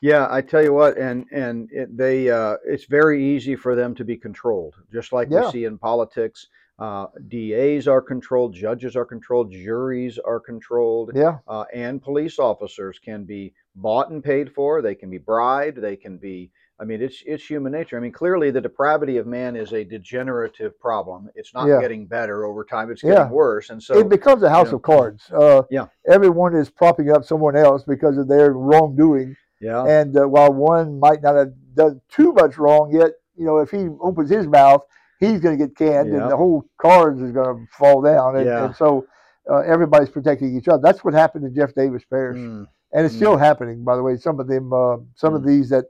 [0.01, 3.95] Yeah, I tell you what, and and it, they uh, it's very easy for them
[3.95, 5.45] to be controlled, just like Yeah.
[5.45, 6.47] we see in politics.
[6.79, 11.39] Uh, DAs are controlled, judges are controlled, juries are controlled, Yeah.
[11.47, 14.83] uh, and police officers can be bought and paid for.
[14.83, 15.81] They can be bribed.
[15.81, 16.51] They can be.
[16.79, 17.97] I mean, it's it's human nature.
[17.97, 21.29] I mean, clearly the depravity of man is a degenerative problem.
[21.33, 21.81] It's not Yeah.
[21.81, 22.91] getting better over time.
[22.91, 23.15] It's Yeah.
[23.15, 23.71] getting worse.
[23.71, 25.31] And so, it becomes a house know, of cards.
[25.31, 25.87] Uh, Yeah.
[26.07, 29.35] Everyone is propping up someone else because of their wrongdoing.
[29.59, 33.57] yeah, And uh, while one might not have done too much wrong yet, you know,
[33.57, 34.83] if he opens his mouth,
[35.19, 36.21] he's going to get canned, Yeah.
[36.21, 38.35] and the whole cards is going to fall down.
[38.35, 38.65] And, Yeah.
[38.65, 39.07] and so
[39.49, 40.81] uh, everybody's protecting each other.
[40.83, 43.17] That's what happened to Jeff Davis Parish, Mm, and it's Mm.
[43.17, 43.83] still happening.
[43.83, 45.45] By the way, some of them, uh, some of Mm.
[45.47, 45.85] these that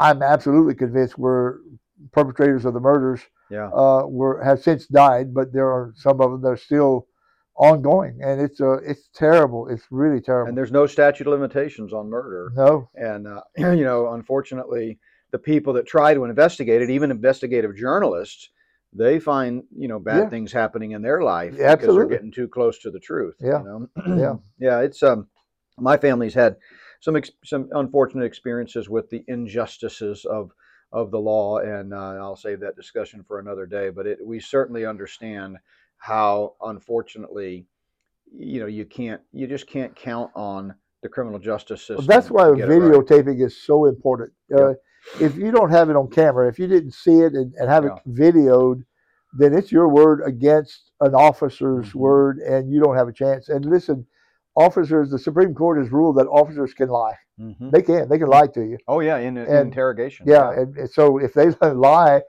[0.00, 1.60] I'm absolutely convinced were
[2.12, 3.68] perpetrators of the murders yeah.
[3.68, 7.06] uh, were have since died, but there are some of them that are still
[7.56, 9.68] ongoing, and it's uh, it's terrible.
[9.68, 10.48] It's really terrible.
[10.48, 12.50] And there's no statute of limitations on murder.
[12.54, 14.98] no, And uh, you know, unfortunately,
[15.30, 18.48] the people that try to investigate it, even investigative journalists,
[18.92, 20.28] they find you know bad Yeah.
[20.30, 23.36] things happening in their life Yeah, because they're getting too close to the truth.
[23.40, 23.58] Yeah.
[23.60, 23.88] You know?
[24.18, 24.36] Yeah.
[24.58, 24.80] yeah.
[24.80, 25.28] It's um,
[25.78, 26.56] my family's had
[27.00, 30.52] some ex- some unfortunate experiences with the injustices of
[30.92, 33.90] of the law, and uh, I'll save that discussion for another day.
[33.90, 35.58] But it, we certainly understand
[35.98, 37.66] how, unfortunately,
[38.32, 42.06] you know, you can't, you just can't count on the criminal justice system.
[42.06, 42.68] Well, that's why get right.
[42.68, 44.32] videotaping is so important.
[44.54, 44.74] Uh,
[45.20, 47.84] if you don't have it on camera, if you didn't see it and, and have
[47.84, 47.96] Yeah.
[48.06, 48.84] it videoed,
[49.38, 51.94] then it's your word against an officer's Mhm.
[51.94, 53.48] word, and you don't have a chance.
[53.48, 54.06] And listen,
[54.66, 57.16] officers, the Supreme Court has ruled that officers can lie.
[57.40, 57.70] Mhm.
[57.74, 58.08] They can.
[58.08, 58.78] They can lie to you.
[58.86, 60.26] Oh yeah, in, in And- interrogation.
[60.28, 61.48] Yeah, and, and so if they
[61.90, 62.22] lie,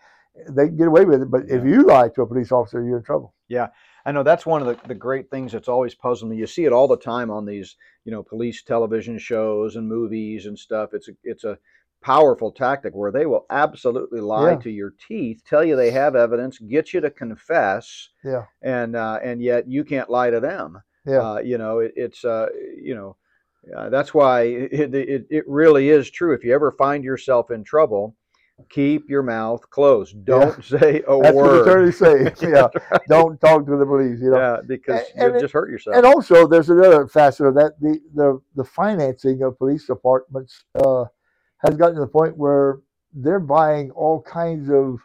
[0.57, 1.29] they can get away with it.
[1.35, 3.33] But if you lie to a police officer, you're in trouble.
[3.49, 3.67] Yeah,
[4.05, 6.37] I know that's one of the, the great things that's always puzzled me.
[6.37, 10.45] You see it all the time on these, you know, police television shows and movies
[10.45, 10.93] and stuff.
[10.93, 11.57] It's a, it's a
[12.01, 14.57] powerful tactic where they will absolutely lie Yeah.
[14.59, 19.19] to your teeth, tell you they have evidence, get you to confess, Yeah, and uh,
[19.21, 20.81] and yet you can't lie to them.
[21.05, 22.47] Yeah, Uh, you know, it, it's uh,
[22.81, 23.15] you know,
[23.75, 26.33] uh, that's why it, it it really is true.
[26.33, 28.15] If you ever find yourself in trouble,
[28.69, 30.23] keep your mouth closed.
[30.25, 31.67] Don't say a that's what word.
[31.67, 32.31] attorneys say.
[32.41, 32.67] yeah,
[33.07, 34.19] don't talk to the police.
[34.21, 34.37] You know.
[34.39, 35.95] Yeah, because And- it- just hurt yourself.
[35.97, 41.05] And also, there's another facet of that: the the the financing of police departments uh,
[41.65, 42.79] has gotten to the point where
[43.13, 44.99] they're buying all kinds of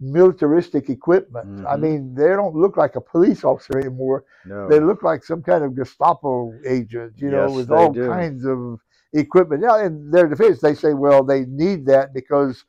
[0.00, 1.48] militaristic equipment.
[1.68, 1.80] I Mhm.
[1.80, 4.24] mean, they don't look like a police officer anymore.
[4.44, 4.68] no.
[4.68, 8.04] They look like some kind of Gestapo agent, you know, with all do.
[8.06, 8.80] kinds of
[9.12, 9.62] equipment.
[9.62, 12.64] Now, in their defense, they say, well, they need that because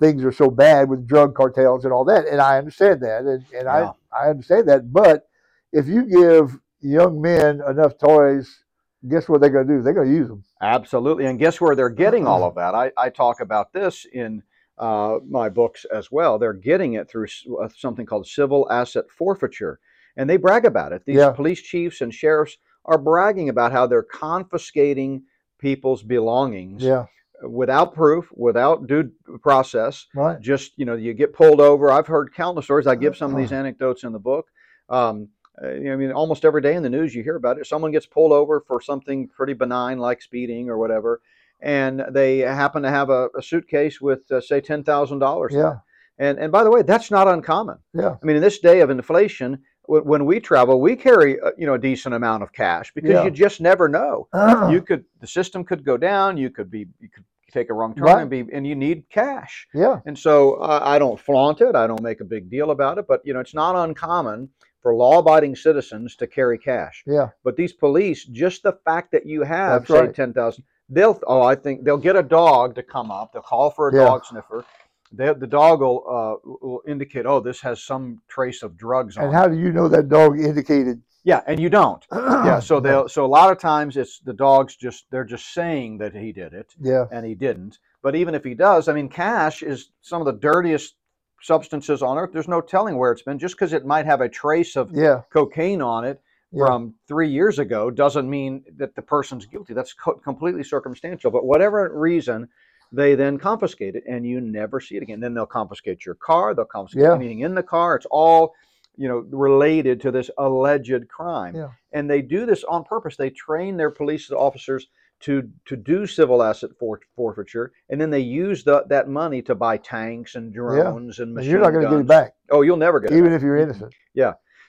[0.00, 2.26] things are so bad with drug cartels and all that.
[2.26, 3.92] And I understand that, and, and Yeah.
[4.12, 4.92] I I understand that.
[4.92, 5.28] But
[5.72, 8.62] if you give young men enough toys,
[9.08, 9.82] guess what they're going to do?
[9.82, 10.44] They're going to use them.
[10.60, 11.26] Absolutely.
[11.26, 12.74] And guess where they're getting all of that?
[12.74, 14.42] I, I talk about this in
[14.78, 16.38] uh, my books as well.
[16.38, 17.26] They're getting it through
[17.62, 19.78] uh, something called civil asset forfeiture.
[20.16, 21.04] And they brag about it.
[21.04, 21.30] These Yeah.
[21.30, 25.22] police chiefs and sheriffs are bragging about how they're confiscating
[25.58, 27.06] people's belongings Yeah,
[27.42, 29.10] without proof, without due
[29.42, 30.06] process.
[30.14, 30.40] right.
[30.40, 33.38] just you know you get pulled over i've heard countless stories i give some of
[33.38, 34.48] these anecdotes in the book
[34.90, 35.28] um,
[35.62, 37.66] uh, you know, i mean almost every day in the news you hear about it
[37.66, 41.20] someone gets pulled over for something pretty benign like speeding or whatever
[41.64, 45.50] and they happen to have a, a suitcase with uh, say $10000.
[45.50, 45.76] Yeah,
[46.18, 48.90] and and by the way that's not uncommon yeah, i mean in this day of
[48.90, 52.92] inflation wh- when we travel we carry uh, you know a decent amount of cash
[52.94, 53.24] because Yeah.
[53.24, 54.28] you just never know
[54.70, 57.94] you could the system could go down you could be you could take a wrong
[57.94, 58.20] turn Right.
[58.22, 61.74] and be and you need cash yeah, and so uh, I don't flaunt it.
[61.74, 63.06] I don't make a big deal about it.
[63.08, 64.48] But you know, it's not uncommon
[64.82, 67.02] for law-abiding citizens to carry cash.
[67.06, 70.14] yeah, But these police, just the fact that you have That's say right.
[70.14, 73.32] ten thousand, they'll oh I think they'll get a dog to come up.
[73.32, 74.04] They'll call for a Yeah.
[74.04, 74.64] dog sniffer.
[75.12, 79.24] They, the dog will uh, will indicate oh this has some trace of drugs on.
[79.24, 79.36] And it.
[79.36, 81.00] how do you know that dog indicated?
[81.22, 82.04] Yeah, and you don't.
[82.44, 85.96] Yeah, so they'll so a lot of times it's the dogs just they're just saying
[85.98, 87.78] that he did it Yeah, and he didn't.
[88.02, 90.96] But even if he does, I mean, cash is some of the dirtiest
[91.40, 92.30] substances on earth.
[92.34, 93.38] There's no telling where it's been.
[93.38, 96.20] Just because it might have a trace of yeah, cocaine on it
[96.54, 96.66] Yeah.
[96.66, 99.74] from three years ago doesn't mean that the person's guilty.
[99.74, 101.30] That's co- completely circumstantial.
[101.30, 102.48] But whatever reason,
[102.92, 105.20] they then confiscate it, and you never see it again.
[105.20, 106.54] Then they'll confiscate your car.
[106.54, 107.14] They'll confiscate Yeah.
[107.14, 107.96] anything in the car.
[107.96, 108.54] It's all
[108.96, 111.70] you know related to this alleged crime Yeah.
[111.92, 114.86] and they do this on purpose they train their police officers
[115.22, 119.54] to to do civil asset for, forfeiture and then they use the, that money to
[119.56, 122.62] buy tanks and drones and And machine you're not going to get it back, oh
[122.62, 123.92] you'll never get it even if you're innocent.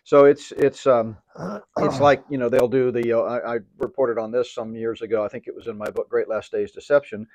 [0.06, 1.18] So it's it's um
[1.80, 5.01] it's like you know they'll do the uh, I, I reported on this some years
[5.01, 7.28] ago i think it was in my book great last days deception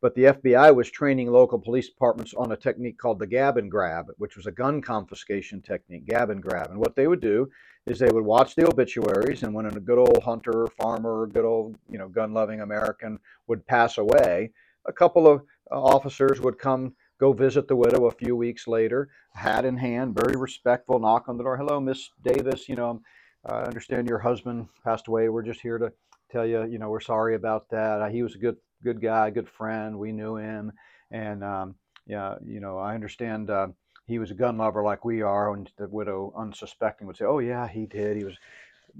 [0.00, 3.70] But the FBI was training local police departments on a technique called the gab and
[3.70, 6.70] grab, which was a gun confiscation technique, gab and grab.
[6.70, 7.50] And what they would do
[7.86, 11.76] is they would watch the obituaries, and when a good old hunter, farmer, good old
[11.90, 13.18] you know gun-loving American
[13.48, 14.52] would pass away,
[14.86, 19.08] a couple of uh, officers would come go visit the widow a few weeks later,
[19.34, 21.56] hat in hand, very respectful, knock on the door.
[21.56, 22.68] Hello, Miss Davis.
[22.68, 23.02] You know,
[23.46, 25.28] I understand your husband passed away.
[25.28, 25.92] We're just here to
[26.30, 28.10] tell you, you know, we're sorry about that.
[28.12, 29.98] He was a good good guy, good friend.
[29.98, 30.72] We knew him,
[31.10, 31.74] and um,
[32.06, 33.50] yeah, you know, I understand.
[33.50, 33.68] Uh,
[34.06, 37.40] he was a gun lover like we are, and the widow, unsuspecting, would say, "Oh
[37.40, 38.16] yeah, he did.
[38.16, 38.36] He was."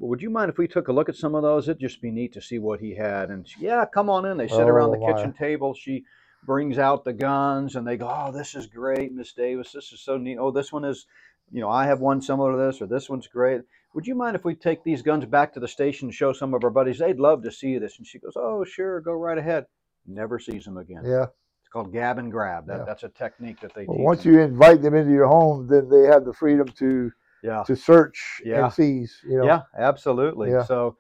[0.01, 1.67] Would you mind if we took a look at some of those?
[1.67, 3.31] It'd just be neat to see what he had.
[3.31, 4.37] And she, yeah, come on in.
[4.37, 5.75] They sit around the Oh, kitchen table.
[5.75, 6.05] She
[6.45, 9.73] brings out the guns, and they go, "Oh, this is great, Miss Davis.
[9.73, 10.39] This is so neat.
[10.39, 11.07] Oh, this one is,
[11.51, 13.63] you know, I have one similar to this, or this one's great.
[13.95, 16.55] Would you mind if we take these guns back to the station and show some
[16.55, 16.99] of our buddies?
[16.99, 19.67] They'd love to see this." And she goes, "Oh, sure, go right ahead."
[20.07, 21.03] Never sees them again.
[21.05, 21.27] Yeah.
[21.61, 22.67] It's called gab and grab.
[22.67, 22.85] That, Yeah.
[22.85, 24.05] That's a technique that they Well, teach.
[24.05, 24.33] once them.
[24.35, 27.13] you invite them into your home, then they have the freedom to
[27.43, 27.63] yeah.
[27.65, 28.65] to search Yeah.
[28.65, 29.21] and seize.
[29.29, 29.45] You know.
[29.45, 30.51] Yeah, absolutely.
[30.51, 30.63] Yeah.
[30.65, 30.97] So,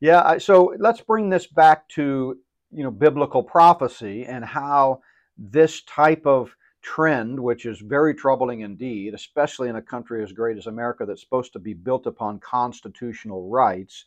[0.00, 2.36] yeah, I, so let's bring this back to
[2.70, 5.00] you know biblical prophecy and how
[5.36, 10.56] this type of trend, which is very troubling indeed, especially in a country as great
[10.56, 14.04] as America that's supposed to be built upon constitutional rights,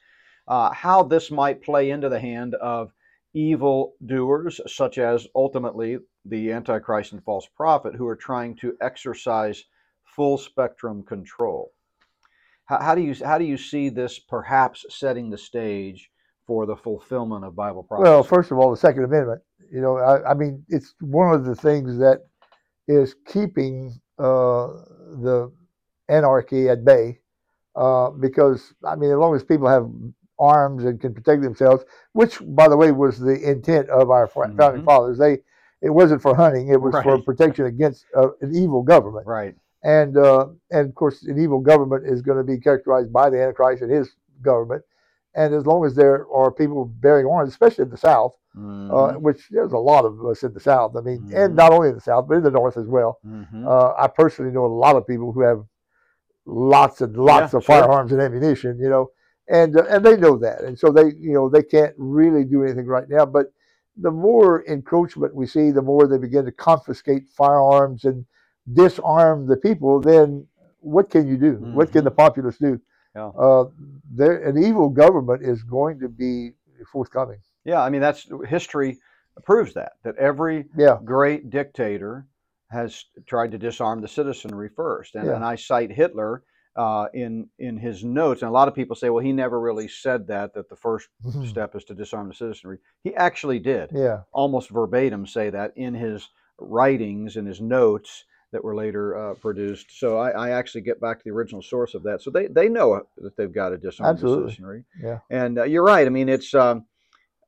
[0.47, 2.93] uh, how this might play into the hand of
[3.33, 9.63] evil doers, such as ultimately the Antichrist and false prophet, who are trying to exercise
[10.03, 11.71] full spectrum control.
[12.65, 16.10] How, how do you how do you see this perhaps setting the stage
[16.51, 18.03] for the fulfillment of Bible prophecy?
[18.09, 19.41] Well, first of all, the Second Amendment.
[19.71, 22.25] You know, I, I mean, it's one of the things that
[22.89, 24.67] is keeping uh,
[25.23, 25.49] the
[26.09, 27.19] anarchy at bay.
[27.73, 29.89] Uh, because I mean, as long as people have
[30.39, 34.53] arms and can protect themselves, which, by the way, was the intent of our fa-
[34.57, 34.85] founding Mhm.
[34.85, 35.17] fathers.
[35.17, 35.37] They
[35.81, 39.25] it wasn't for hunting; it was for protection against uh, an evil government.
[39.25, 39.55] right.
[39.83, 43.41] and uh, and of course, an evil government is going to be characterized by the
[43.41, 44.09] Antichrist and his
[44.41, 44.83] government.
[45.33, 49.21] And as long as there are people bearing arms, especially in the South, uh, Mhm.
[49.21, 50.95] which there's a lot of us in the South.
[50.97, 51.45] I mean, Mhm.
[51.45, 53.19] and not only in the South, but in the North as well.
[53.25, 53.65] Mhm.
[53.65, 55.63] Uh, I personally know a lot of people who have
[56.45, 57.75] lots and lots Yeah, of sure.
[57.75, 58.77] firearms and ammunition.
[58.79, 59.11] You know,
[59.47, 62.63] and uh, and they know that, and so they you know they can't really do
[62.63, 63.25] anything right now.
[63.25, 63.47] But
[63.97, 68.25] the more encroachment we see, the more they begin to confiscate firearms and
[68.73, 70.01] disarm the people.
[70.01, 70.47] Then
[70.79, 71.53] what can you do?
[71.73, 72.79] What can the populace do?
[73.15, 73.27] Yeah.
[73.27, 73.65] Uh,
[74.13, 76.51] there, an evil government is going to be
[76.91, 77.39] forthcoming.
[77.65, 78.97] yeah, I mean that's history
[79.43, 82.25] proves that that every Yeah, great dictator
[82.69, 85.35] has tried to disarm the citizenry first, and, Yeah.
[85.35, 86.43] and I cite Hitler
[86.75, 89.87] uh, in in his notes, and a lot of people say, well, he never really
[89.89, 91.09] said that that the first
[91.45, 92.77] step is to disarm the citizenry.
[93.03, 93.91] He actually did.
[93.93, 99.33] yeah, almost verbatim say that in his writings and his notes that were later uh,
[99.35, 99.97] produced.
[99.97, 102.21] So I, I actually get back to the original source of that.
[102.21, 104.51] So they, they know that they've got a disarm Absolutely.
[104.51, 104.83] citizenry.
[105.01, 106.05] yeah, And uh, you're right.
[106.05, 106.85] I mean, it's um,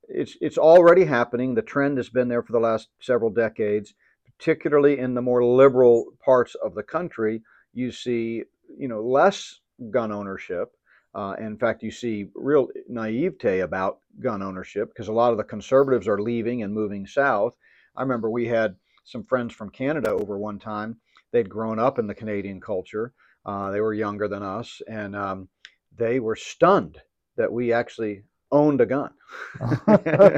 [0.08, 1.56] it's it's already happening.
[1.56, 3.94] The trend has been there for the last several decades,
[4.26, 7.42] particularly in the more liberal parts of the country.
[7.74, 8.44] You see,
[8.78, 9.60] you know, less
[9.92, 10.72] gun ownership.
[11.16, 15.44] Uh, in fact, you see real naivete about gun ownership because a lot of the
[15.44, 17.54] conservatives are leaving and moving south.
[17.96, 20.98] I remember we had some friends from Canada over one time.
[21.32, 23.14] They'd grown up in the Canadian culture.
[23.46, 25.50] Uh, they were younger than us, and um,
[25.98, 27.00] they were stunned
[27.36, 29.12] that we actually owned a gun.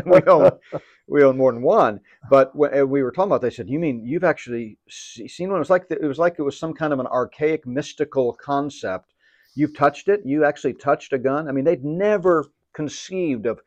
[0.06, 0.52] we own
[1.08, 2.00] we more than one.
[2.30, 5.60] But when we were talking about, they said, "You mean you've actually seen one?" It
[5.60, 9.14] was like the, it was like it was some kind of an archaic mystical concept.
[9.54, 10.22] You've touched it.
[10.26, 11.48] You actually touched a gun.
[11.48, 13.60] I mean, they'd never conceived of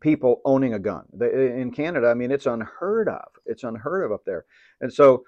[0.00, 2.08] people owning a gun They- in Canada.
[2.08, 3.28] I mean, it's unheard of.
[3.46, 4.44] It's unheard of up there.
[4.80, 5.24] And so,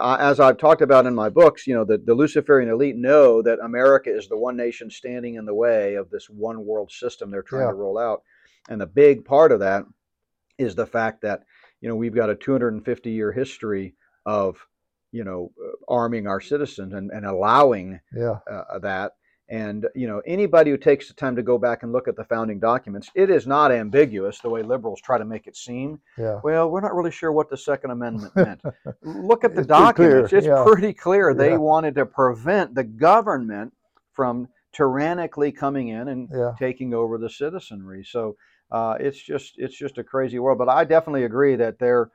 [0.00, 3.60] as I've talked about in my books, you know, the, the Luciferian elite know that
[3.60, 7.42] America is the one nation standing in the way of this one world system they're
[7.42, 7.68] trying Yeah.
[7.70, 8.22] to roll out.
[8.68, 9.84] And the big part of that
[10.58, 11.44] is the fact that,
[11.80, 13.94] you know, we've got a 250 year history
[14.26, 14.58] of,
[15.12, 15.52] you know,
[15.88, 19.12] arming our citizens and, and allowing yeah, uh, that.
[19.50, 22.24] And you know, anybody who takes the time to go back and look at the
[22.24, 26.00] founding documents, it is not ambiguous the way liberals try to make it seem.
[26.18, 26.40] yeah.
[26.44, 28.60] Well, we're not really sure what the Second Amendment meant.
[29.02, 30.64] look at the It's documents; it's yeah.
[30.66, 31.56] pretty clear they Yeah.
[31.56, 33.72] wanted to prevent the government
[34.12, 36.52] from tyrannically coming in and Yeah.
[36.58, 38.04] taking over the citizenry.
[38.04, 38.36] So
[38.70, 40.58] uh, it's just it's just a crazy world.
[40.58, 42.10] But I definitely agree that they're,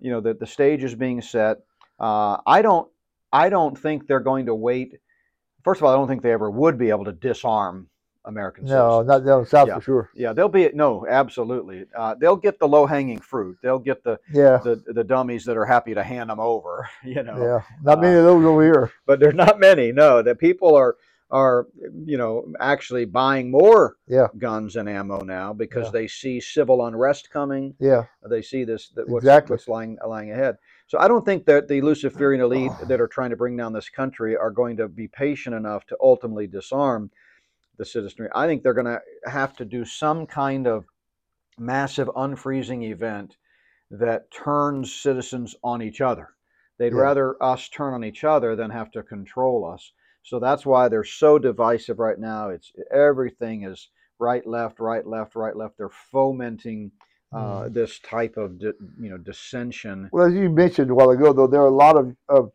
[0.00, 1.60] you know, that the stage is being set.
[1.98, 2.90] Uh, I don't
[3.32, 4.98] I don't think they're going to wait.
[5.64, 7.88] First of all, I don't think they ever would be able to disarm
[8.26, 9.06] American No, citizens.
[9.08, 9.74] not down south Yeah.
[9.76, 10.10] for sure.
[10.14, 11.86] Yeah, they'll be no, absolutely.
[11.96, 13.58] Uh, they'll get the low hanging fruit.
[13.62, 16.88] They'll get the, Yeah, the the dummies that are happy to hand them over.
[17.04, 17.62] You know, yeah.
[17.82, 18.92] Not uh, many of those over here.
[19.06, 19.92] but there's not many.
[19.92, 20.96] No, that people are
[21.30, 21.66] are
[22.04, 24.28] you know actually buying more Yeah.
[24.38, 25.90] guns and ammo now because Yeah.
[25.92, 27.74] they see civil unrest coming.
[27.78, 29.54] Yeah, They see this that what's, Exactly.
[29.54, 30.56] what's lying lying ahead.
[30.86, 33.88] So I don't think that the Luciferian elite that are trying to bring down this
[33.88, 37.10] country are going to be patient enough to ultimately disarm
[37.78, 38.28] the citizenry.
[38.34, 40.84] I think they're going to have to do some kind of
[41.58, 43.36] massive unfreezing event
[43.90, 46.28] that turns citizens on each other.
[46.78, 47.00] They'd Yeah.
[47.00, 49.92] rather us turn on each other than have to control us.
[50.24, 52.48] So that's why they're so divisive right now.
[52.48, 55.76] It's everything is right, left, right, left, right, left.
[55.76, 56.90] They're fomenting
[57.32, 60.08] uh, this type of di- you know dissension.
[60.12, 62.52] Well, as you mentioned a while ago, though, there are a lot of, of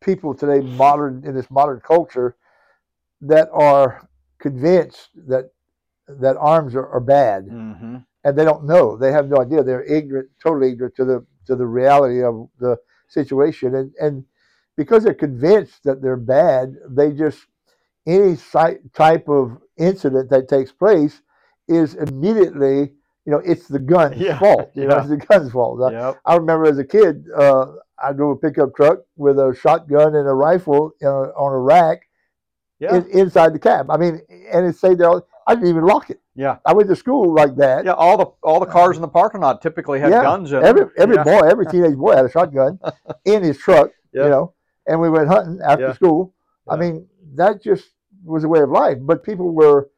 [0.00, 2.36] people today, modern in this modern culture,
[3.20, 4.08] that are
[4.40, 5.50] convinced that
[6.08, 8.96] that arms are, are bad, hmm and they don't know.
[8.96, 9.62] They have no idea.
[9.62, 14.24] They're ignorant, totally ignorant to the to the reality of the situation, and and
[14.76, 17.46] because they're convinced that they're bad, they just
[18.06, 18.36] any
[18.94, 21.22] type of incident that takes place
[21.68, 22.92] is immediately,
[23.24, 24.70] you know, it's the gun's Yeah, fault.
[24.74, 25.80] You know, it's the gun's fault.
[25.82, 26.20] I- Yep.
[26.26, 27.66] I remember as a kid, uh,
[28.02, 31.06] I drove a pickup truck with a shotgun and a rifle uh,
[31.36, 32.00] on a rack
[32.80, 32.96] Yeah.
[32.96, 33.88] in, inside the cab.
[33.90, 34.20] I mean,
[34.52, 35.08] and it stayed there.
[35.08, 36.20] all- I didn't even lock it.
[36.34, 36.56] yeah.
[36.64, 37.84] I went to school like that.
[37.84, 37.92] Yeah.
[37.92, 40.68] All the all the cars in the parking lot typically had Yeah, guns in them.
[40.68, 41.24] Every every yeah.
[41.24, 42.78] boy, every teenage boy had a shotgun
[43.24, 43.90] in his truck.
[44.12, 44.24] Yeah.
[44.24, 44.54] You know,
[44.86, 45.92] and we went hunting after Yeah.
[45.94, 46.34] school.
[46.68, 47.90] I mean, that just
[48.24, 48.98] was a way of life.
[49.00, 49.90] But people were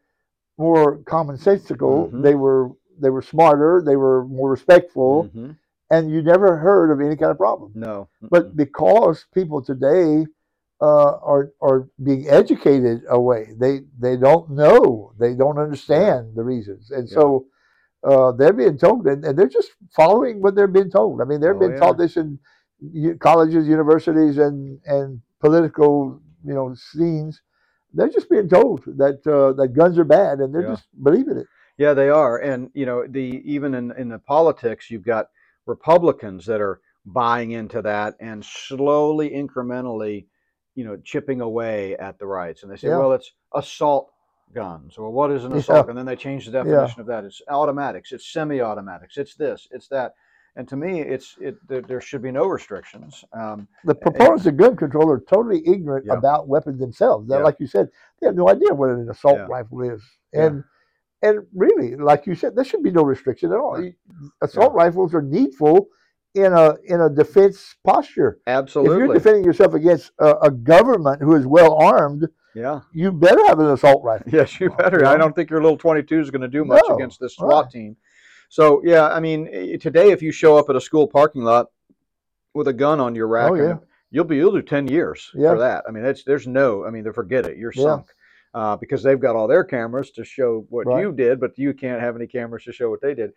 [0.58, 2.10] more commonsensical.
[2.10, 2.22] Mhm.
[2.22, 2.70] They were
[3.00, 3.82] they were smarter.
[3.84, 5.56] They were more respectful, Mhm.
[5.90, 7.72] and you never heard of any kind of problem.
[7.74, 8.08] No.
[8.30, 8.56] But Mm-mm.
[8.56, 10.26] because people today
[10.80, 16.90] uh, are are being educated away, they they don't know, they don't understand the reasons,
[16.90, 17.14] and Yeah.
[17.14, 17.46] so
[18.02, 21.20] uh, they're being told, and, and they're just following what they're being told.
[21.22, 21.78] I mean, they're Oh, being yeah.
[21.78, 22.38] taught this in
[23.20, 27.42] colleges, universities, and and political you know scenes.
[27.92, 30.72] They're just being told that uh, that guns are bad, and they're Yeah.
[30.76, 31.46] just believing it.
[31.78, 35.28] Yeah, they are, and you know, the even in in the politics, you've got
[35.66, 40.26] Republicans that are buying into that and slowly, incrementally,
[40.74, 42.62] you know, chipping away at the rights.
[42.62, 42.98] And they say, Yeah.
[42.98, 44.12] well, it's assault
[44.54, 45.86] guns, or what is an assault?
[45.86, 45.90] gun?
[45.90, 47.24] And then they change the definition of that.
[47.24, 50.14] It's automatics, it's semi-automatics, it's this, it's that.
[50.56, 51.56] And to me, it's it.
[51.68, 53.24] There, there should be no restrictions.
[53.32, 56.14] Um, The proponents of gun control are totally ignorant Yeah.
[56.14, 57.28] about weapons themselves.
[57.28, 57.44] They're, Yeah.
[57.44, 57.88] Like you said,
[58.20, 59.46] they have no idea what an assault Yeah.
[59.48, 60.02] rifle is.
[60.32, 60.62] And
[61.22, 63.82] and really, like you said, there should be no restriction at all.
[64.42, 65.88] Assault rifles are needful
[66.34, 68.38] in a in a defense posture.
[68.46, 68.94] Absolutely.
[68.94, 72.80] If you're defending yourself against a, a government who is well armed, yeah.
[72.92, 74.30] you better have an assault rifle.
[74.32, 75.04] Yes, you better.
[75.06, 77.64] I don't think your little 22 is going to do much No, against this SWAT
[77.64, 77.70] right.
[77.72, 77.96] team.
[78.48, 81.66] So, yeah, I mean, today if you show up at a school parking lot
[82.54, 83.78] with a gun on your rack, Oh, yeah.
[84.10, 85.50] you'll be you'll do 10 years Yeah.
[85.50, 85.84] for that.
[85.88, 87.56] I mean, it's there's no, I mean, they forget it.
[87.56, 87.82] You're Yeah.
[87.82, 88.06] sunk.
[88.54, 91.00] Uh, because they've got all their cameras to show what Right.
[91.02, 93.32] you did, but you can't have any cameras to show what they did.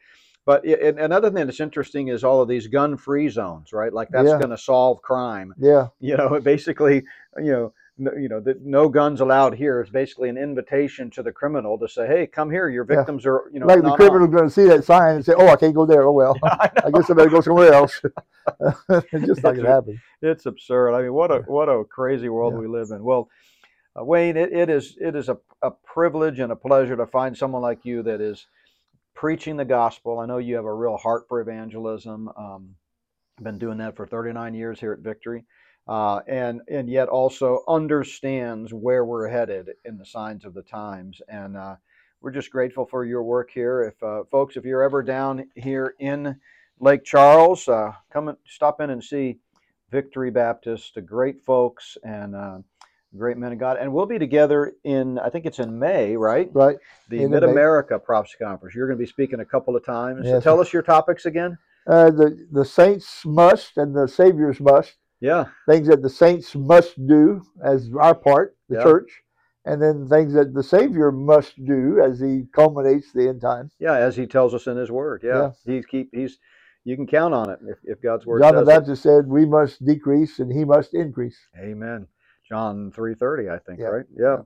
[0.45, 3.91] But and another thing that's interesting is all of these gun-free zones, right?
[3.91, 4.38] Like that's Yeah.
[4.38, 7.03] going to solve crime Yeah, you know basically
[7.38, 11.24] you know no, you know that no guns allowed here is basically an invitation to
[11.24, 12.98] the criminal to say hey come here your Yeah.
[12.98, 15.34] victims are you know like the not criminal's going to see that sign and say,
[15.36, 16.04] "Oh, I can't go there.
[16.04, 18.02] Oh well, on." I I guess I better go somewhere else."
[18.89, 20.00] it's just not going to happen.
[20.22, 22.60] it's absurd i mean what a what a crazy world Yeah.
[22.60, 23.30] we live in well
[24.00, 27.36] uh, wayne it, it is it is a, a privilege and a pleasure to find
[27.38, 28.48] someone like you that is
[29.16, 32.76] preaching the gospel i know you have a real heart for evangelism um,
[33.38, 35.43] I've been doing that for 39 years here at victory
[35.88, 41.22] uh, and and yet also understands where we're headed in the signs of the times.
[41.30, 41.76] And uh,
[42.22, 43.84] we're just grateful for your work here.
[43.84, 46.36] If uh, folks if you're ever down here in
[46.80, 49.40] lake charles uh, come and stop in and see
[49.90, 52.60] victory baptist the great folks and uh,
[53.18, 53.78] great men of god.
[53.80, 56.50] And we'll be together in i think it's in may right?
[56.54, 56.78] Right?
[57.10, 57.28] the May.
[57.28, 58.76] mid-america prophecy conference.
[58.76, 60.26] You're going to be speaking a couple of times.
[60.26, 61.58] So tell us your topics again.
[61.88, 66.95] Uh, the the saints must and the saviors must yeah things that the saints must
[67.07, 68.84] do as our part, the Yeah.
[68.84, 69.22] church,
[69.65, 73.74] and then things that the Savior must do as he culminates the end times.
[73.80, 75.22] Yeah, as he tells us in his word.
[75.24, 76.39] Yeah, he's keep he's
[76.86, 78.72] you can count on it if, if God's word John the says it.
[78.72, 82.07] Baptist said, "We must decrease and he must increase." Amen.
[82.47, 83.80] John three thirty, I think.
[83.80, 83.88] Yeah.
[83.88, 84.05] Right.
[84.18, 84.38] Yeah.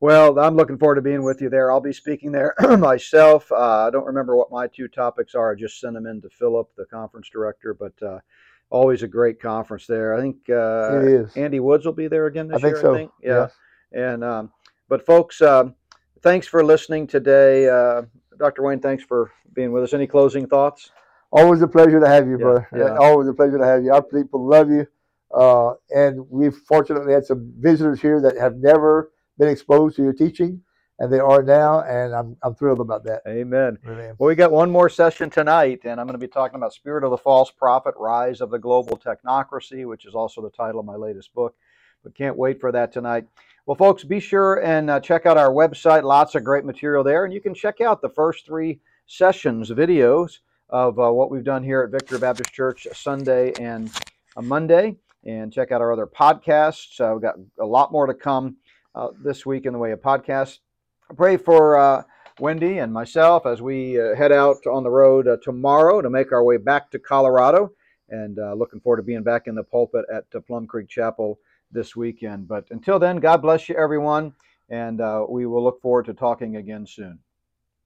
[0.00, 1.70] Well, I'm looking forward to being with you there.
[1.70, 3.50] I'll be speaking there myself.
[3.52, 5.52] Uh, I don't remember what my two topics are.
[5.52, 7.72] I just sent them in to Philip, the conference director.
[7.72, 8.18] But uh,
[8.72, 10.14] always a great conference there.
[10.14, 11.26] I think uh.
[11.36, 12.82] Andy Woods will be there again this I think year.
[12.82, 12.94] so.
[12.94, 13.10] I think.
[13.22, 13.48] Yeah.
[13.92, 14.50] And um,
[14.88, 15.74] but folks, um,
[16.22, 17.68] thanks for listening today.
[17.68, 18.02] Uh,
[18.38, 18.62] Dr.
[18.62, 19.92] Wayne, thanks for being with us.
[19.92, 20.90] Any closing thoughts?
[21.30, 22.68] Always a pleasure to have you, Yeah, brother.
[22.76, 22.96] yeah.
[22.96, 23.92] Always a pleasure to have you.
[23.92, 24.86] Our people love you.
[25.34, 30.12] Uh, and we've fortunately had some visitors here that have never been exposed to your
[30.12, 30.60] teaching,
[31.02, 33.22] and they are now, and I'm, I'm thrilled about that.
[33.26, 33.76] Amen.
[33.84, 34.12] Really.
[34.18, 37.02] Well, we got one more session tonight, and I'm going to be talking about Spirit
[37.02, 40.86] of the False Prophet Rise of the Global Technocracy, which is also the title of
[40.86, 41.56] my latest book.
[42.04, 43.24] But can't wait for that tonight.
[43.66, 46.04] Well, folks, be sure and uh, check out our website.
[46.04, 47.24] Lots of great material there.
[47.24, 50.38] And you can check out the first three sessions, videos
[50.68, 53.90] of uh, what we've done here at Victory Baptist Church Sunday and
[54.36, 54.94] uh, Monday.
[55.24, 57.00] And check out our other podcasts.
[57.00, 58.56] Uh, we've got a lot more to come
[58.94, 60.58] uh, this week in the way of podcasts.
[61.16, 61.76] Pray for.
[61.76, 62.02] Uh,
[62.40, 66.32] Wendy and myself as we uh, head out on the road uh, tomorrow to make
[66.32, 67.70] our way back to Colorado.
[68.08, 71.38] And uh, looking forward to being back in the pulpit at uh, Plum Creek Chapel
[71.70, 72.48] this weekend.
[72.48, 74.32] But until then, God bless you, everyone.
[74.70, 77.18] And uh, we will look forward to talking again soon.